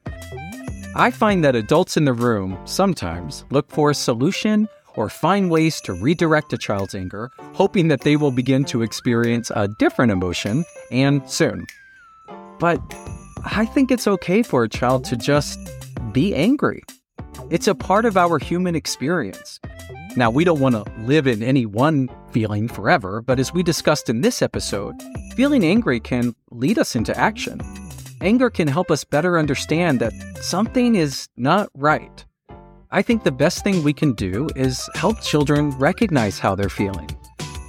I 0.95 1.10
find 1.10 1.43
that 1.43 1.56
adults 1.56 1.97
in 1.97 2.06
the 2.06 2.13
room 2.13 2.58
sometimes 2.65 3.45
look 3.50 3.69
for 3.69 3.89
a 3.89 3.95
solution 3.95 4.67
or 4.95 5.10
find 5.10 5.50
ways 5.50 5.80
to 5.82 5.93
redirect 5.93 6.54
a 6.54 6.58
child's 6.58 6.93
anger, 6.93 7.32
hoping 7.54 7.88
that 7.88 8.02
they 8.02 8.17
will 8.17 8.32
begin 8.32 8.65
to 8.65 8.82
experience 8.82 9.52
a 9.56 9.67
different 9.80 10.12
emotion 10.12 10.65
and 10.91 11.28
soon. 11.30 11.65
But 12.60 12.82
I 13.45 13.65
think 13.65 13.89
it's 13.89 14.08
okay 14.08 14.43
for 14.43 14.63
a 14.63 14.69
child 14.69 15.06
to 15.06 15.15
just 15.15 15.58
be 16.12 16.36
angry. 16.36 16.84
It's 17.50 17.67
a 17.67 17.76
part 17.76 18.06
of 18.06 18.17
our 18.17 18.38
human 18.38 18.76
experience. 18.76 19.60
Now, 20.17 20.30
we 20.30 20.43
don't 20.43 20.60
want 20.60 20.76
to 20.76 20.84
live 21.00 21.26
in 21.26 21.41
any 21.41 21.65
one 21.65 22.10
feeling 22.32 22.67
forever, 22.67 23.21
but 23.21 23.39
as 23.39 23.54
we 23.54 23.63
discussed 23.63 24.10
in 24.10 24.19
this 24.19 24.41
episode, 24.41 24.95
feeling 25.36 25.63
angry 25.63 26.02
can 26.02 26.36
lead 26.50 26.78
us 26.78 26.97
into 26.97 27.17
action. 27.17 27.62
Anger 28.19 28.50
can 28.50 28.67
help 28.67 28.91
us 28.91 29.06
better 29.06 29.39
understand 29.39 30.02
that 30.02 30.13
something 30.41 30.95
is 30.95 31.30
not 31.38 31.69
right. 31.74 32.26
I 32.91 33.02
think 33.02 33.24
the 33.24 33.32
best 33.32 33.63
thing 33.63 33.84
we 33.84 33.93
can 33.93 34.12
do 34.13 34.50
is 34.54 34.89
help 34.95 35.21
children 35.21 35.69
recognize 35.71 36.39
how 36.39 36.56
they're 36.56 36.67
feeling, 36.67 37.10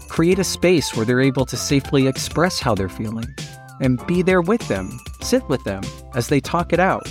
create 0.08 0.40
a 0.40 0.44
space 0.44 0.96
where 0.96 1.06
they're 1.06 1.20
able 1.20 1.46
to 1.46 1.56
safely 1.56 2.08
express 2.08 2.58
how 2.58 2.74
they're 2.74 2.88
feeling, 2.88 3.32
and 3.80 4.04
be 4.08 4.20
there 4.20 4.42
with 4.42 4.66
them, 4.66 4.98
sit 5.20 5.48
with 5.48 5.62
them 5.62 5.84
as 6.16 6.26
they 6.26 6.40
talk 6.40 6.72
it 6.72 6.80
out, 6.80 7.06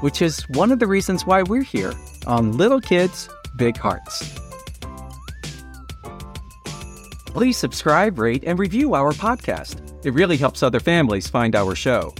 which 0.00 0.20
is 0.20 0.42
one 0.50 0.70
of 0.70 0.78
the 0.78 0.86
reasons 0.86 1.24
why 1.24 1.42
we're 1.42 1.62
here 1.62 1.94
on 2.26 2.58
Little 2.58 2.82
Kids, 2.82 3.30
Big 3.56 3.78
Hearts. 3.78 4.38
Please 7.38 7.56
subscribe, 7.56 8.18
rate, 8.18 8.42
and 8.44 8.58
review 8.58 8.94
our 8.94 9.12
podcast. 9.12 10.04
It 10.04 10.10
really 10.10 10.36
helps 10.36 10.60
other 10.60 10.80
families 10.80 11.28
find 11.28 11.54
our 11.54 11.76
show. 11.76 12.12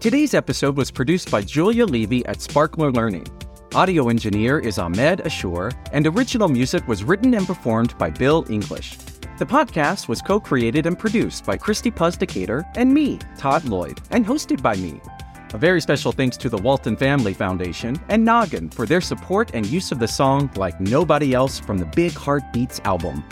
Today's 0.00 0.32
episode 0.32 0.74
was 0.74 0.90
produced 0.90 1.30
by 1.30 1.42
Julia 1.42 1.84
Levy 1.84 2.24
at 2.24 2.40
Sparkler 2.40 2.90
Learning. 2.90 3.26
Audio 3.74 4.08
engineer 4.08 4.58
is 4.58 4.78
Ahmed 4.78 5.20
Ashur, 5.20 5.70
and 5.92 6.06
original 6.06 6.48
music 6.48 6.88
was 6.88 7.04
written 7.04 7.34
and 7.34 7.46
performed 7.46 7.98
by 7.98 8.08
Bill 8.08 8.46
English. 8.48 8.96
The 9.36 9.44
podcast 9.44 10.08
was 10.08 10.22
co 10.22 10.40
created 10.40 10.86
and 10.86 10.98
produced 10.98 11.44
by 11.44 11.58
Christy 11.58 11.90
Puz 11.90 12.16
Decatur 12.18 12.64
and 12.74 12.94
me, 12.94 13.18
Todd 13.36 13.66
Lloyd, 13.66 14.00
and 14.12 14.24
hosted 14.24 14.62
by 14.62 14.76
me. 14.76 14.98
A 15.52 15.58
very 15.58 15.82
special 15.82 16.10
thanks 16.10 16.38
to 16.38 16.48
the 16.48 16.56
Walton 16.56 16.96
Family 16.96 17.34
Foundation 17.34 18.00
and 18.08 18.24
Noggin 18.24 18.70
for 18.70 18.86
their 18.86 19.02
support 19.02 19.50
and 19.52 19.66
use 19.66 19.92
of 19.92 19.98
the 19.98 20.08
song 20.08 20.50
Like 20.56 20.80
Nobody 20.80 21.34
Else 21.34 21.60
from 21.60 21.76
the 21.76 21.84
Big 21.84 22.12
Heartbeats 22.12 22.80
album. 22.86 23.22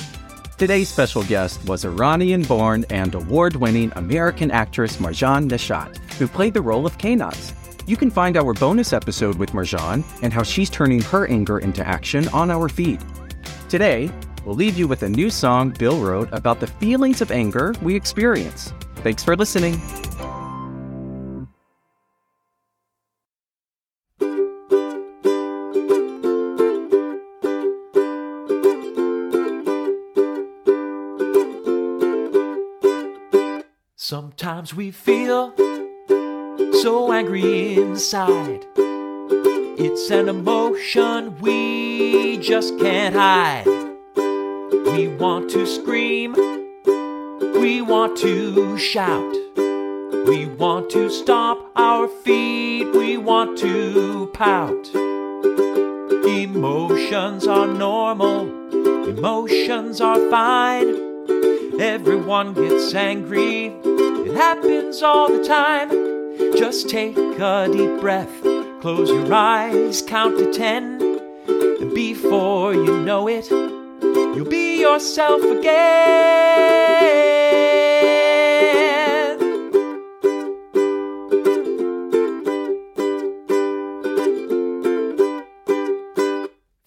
Today's 0.63 0.89
special 0.89 1.25
guest 1.25 1.65
was 1.65 1.85
Iranian 1.85 2.43
born 2.43 2.85
and 2.89 3.17
award 3.17 3.57
winning 3.57 3.91
American 3.97 4.53
actress 4.53 4.99
Marjan 4.99 5.49
Neshat, 5.49 5.97
who 6.19 6.29
played 6.29 6.55
the 6.55 6.63
role 6.63 6.87
of 6.87 6.97
Kanaz. 6.99 7.53
You 7.89 7.97
can 7.97 8.13
find 8.13 8.37
our 8.37 8.55
bonus 8.55 8.93
episode 8.93 9.35
with 9.39 9.51
Marjan 9.51 10.05
and 10.23 10.33
how 10.33 10.45
she's 10.45 10.71
turning 10.71 11.01
her 11.01 11.27
anger 11.27 11.59
into 11.59 11.85
action 11.85 12.29
on 12.29 12.49
our 12.49 12.69
feed. 12.69 13.01
Today, 13.69 14.09
we'll 14.45 14.55
leave 14.55 14.79
you 14.79 14.87
with 14.87 15.03
a 15.03 15.09
new 15.09 15.31
song 15.31 15.71
Bill 15.71 16.01
wrote 16.01 16.29
about 16.31 16.61
the 16.61 16.69
feelings 16.69 17.21
of 17.21 17.33
anger 17.33 17.75
we 17.83 17.97
experience. 17.97 18.73
Thanks 18.99 19.25
for 19.25 19.35
listening. 19.35 19.81
Sometimes 34.13 34.75
we 34.75 34.91
feel 34.91 35.55
so 36.83 37.11
angry 37.11 37.79
inside. 37.79 38.61
It's 38.77 40.11
an 40.11 40.29
emotion 40.29 41.39
we 41.41 42.37
just 42.37 42.79
can't 42.79 43.15
hide. 43.15 43.65
We 44.85 45.09
want 45.09 45.49
to 45.53 45.65
scream, 45.65 46.35
we 47.55 47.81
want 47.81 48.19
to 48.19 48.77
shout, 48.77 49.35
we 50.27 50.45
want 50.45 50.91
to 50.91 51.09
stomp 51.09 51.65
our 51.77 52.07
feet, 52.07 52.85
we 52.93 53.17
want 53.17 53.57
to 53.61 54.31
pout. 54.35 54.95
Emotions 56.27 57.47
are 57.47 57.67
normal, 57.67 58.43
emotions 59.09 60.03
are 60.03 60.21
fine. 60.29 61.13
Everyone 61.81 62.53
gets 62.53 62.95
angry, 62.95 63.73
it 64.33 64.37
happens 64.37 65.03
all 65.03 65.29
the 65.29 65.45
time. 65.45 65.91
Just 66.57 66.89
take 66.89 67.17
a 67.19 67.69
deep 67.71 68.01
breath, 68.01 68.41
close 68.81 69.11
your 69.11 69.33
eyes, 69.33 70.01
count 70.01 70.39
to 70.39 70.51
ten, 70.51 71.03
and 71.81 71.95
before 71.95 72.73
you 72.73 73.03
know 73.05 73.29
it, 73.29 73.51
you'll 73.51 74.49
be 74.49 74.81
yourself 74.81 75.43
again. 75.43 75.93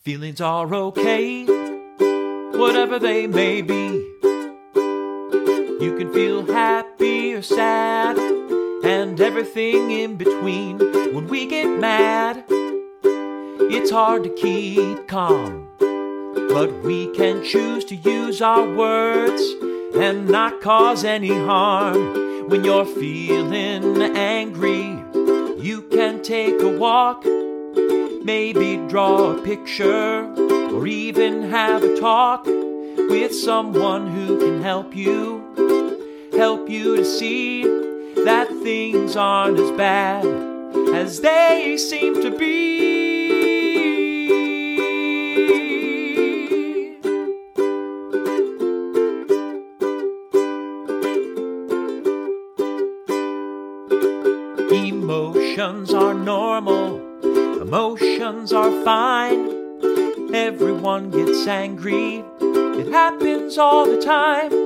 Feelings 0.01 0.41
are 0.41 0.73
okay, 0.73 1.45
whatever 2.57 2.97
they 2.97 3.27
may 3.27 3.61
be. 3.61 4.14
You 5.79 5.95
can 5.97 6.13
feel 6.13 6.45
happy 6.45 7.33
or 7.33 7.41
sad, 7.41 8.17
and 8.83 9.19
everything 9.19 9.91
in 9.91 10.15
between. 10.15 10.79
When 11.13 11.27
we 11.27 11.45
get 11.45 11.67
mad, 11.67 12.43
it's 12.49 13.91
hard 13.91 14.23
to 14.23 14.29
keep 14.29 15.07
calm. 15.07 15.67
But 15.79 16.83
we 16.83 17.07
can 17.15 17.43
choose 17.43 17.85
to 17.85 17.95
use 17.95 18.41
our 18.41 18.67
words 18.73 19.41
and 19.95 20.27
not 20.29 20.61
cause 20.61 21.03
any 21.03 21.29
harm. 21.29 22.49
When 22.49 22.63
you're 22.63 22.85
feeling 22.85 24.01
angry, 24.01 25.03
you 25.57 25.87
can 25.91 26.21
take 26.21 26.61
a 26.61 26.69
walk 26.69 27.23
Maybe 28.25 28.77
draw 28.87 29.33
a 29.33 29.41
picture 29.43 30.25
or 30.73 30.87
even 30.87 31.43
have 31.51 31.83
a 31.83 31.95
talk 31.99 32.47
with 32.47 33.35
someone 33.35 34.07
who 34.07 34.39
can 34.39 34.63
help 34.63 34.95
you. 34.95 35.64
Help 36.37 36.69
you 36.69 36.97
to 36.97 37.05
see 37.05 37.63
that 38.23 38.47
things 38.63 39.15
aren't 39.15 39.59
as 39.59 39.71
bad 39.71 40.25
as 40.93 41.21
they 41.21 41.77
seem 41.77 42.21
to 42.21 42.31
be. 42.37 42.75
Emotions 54.71 55.93
are 55.93 56.13
normal 56.13 57.05
Emotions 57.65 58.53
are 58.53 58.71
fine. 58.83 59.49
Everyone 60.35 61.09
gets 61.09 61.47
angry. 61.47 62.23
It 62.39 62.91
happens 62.91 63.57
all 63.57 63.85
the 63.85 63.99
time. 63.99 64.64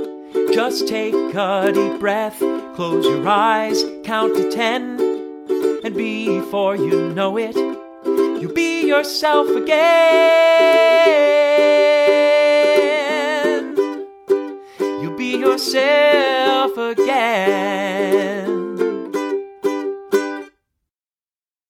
Just 0.53 0.87
take 0.87 1.13
a 1.13 1.71
deep 1.71 1.99
breath, 1.99 2.39
close 2.75 3.05
your 3.05 3.27
eyes, 3.27 3.83
count 4.03 4.35
to 4.35 4.51
ten, 4.51 4.99
and 5.83 5.95
before 5.95 6.75
you 6.75 7.13
know 7.13 7.37
it, 7.37 7.55
you'll 7.55 8.53
be 8.53 8.87
yourself 8.87 9.47
again. 9.49 9.75
You'll 14.79 15.17
be 15.17 15.37
yourself 15.37 16.77
again. 16.77 18.58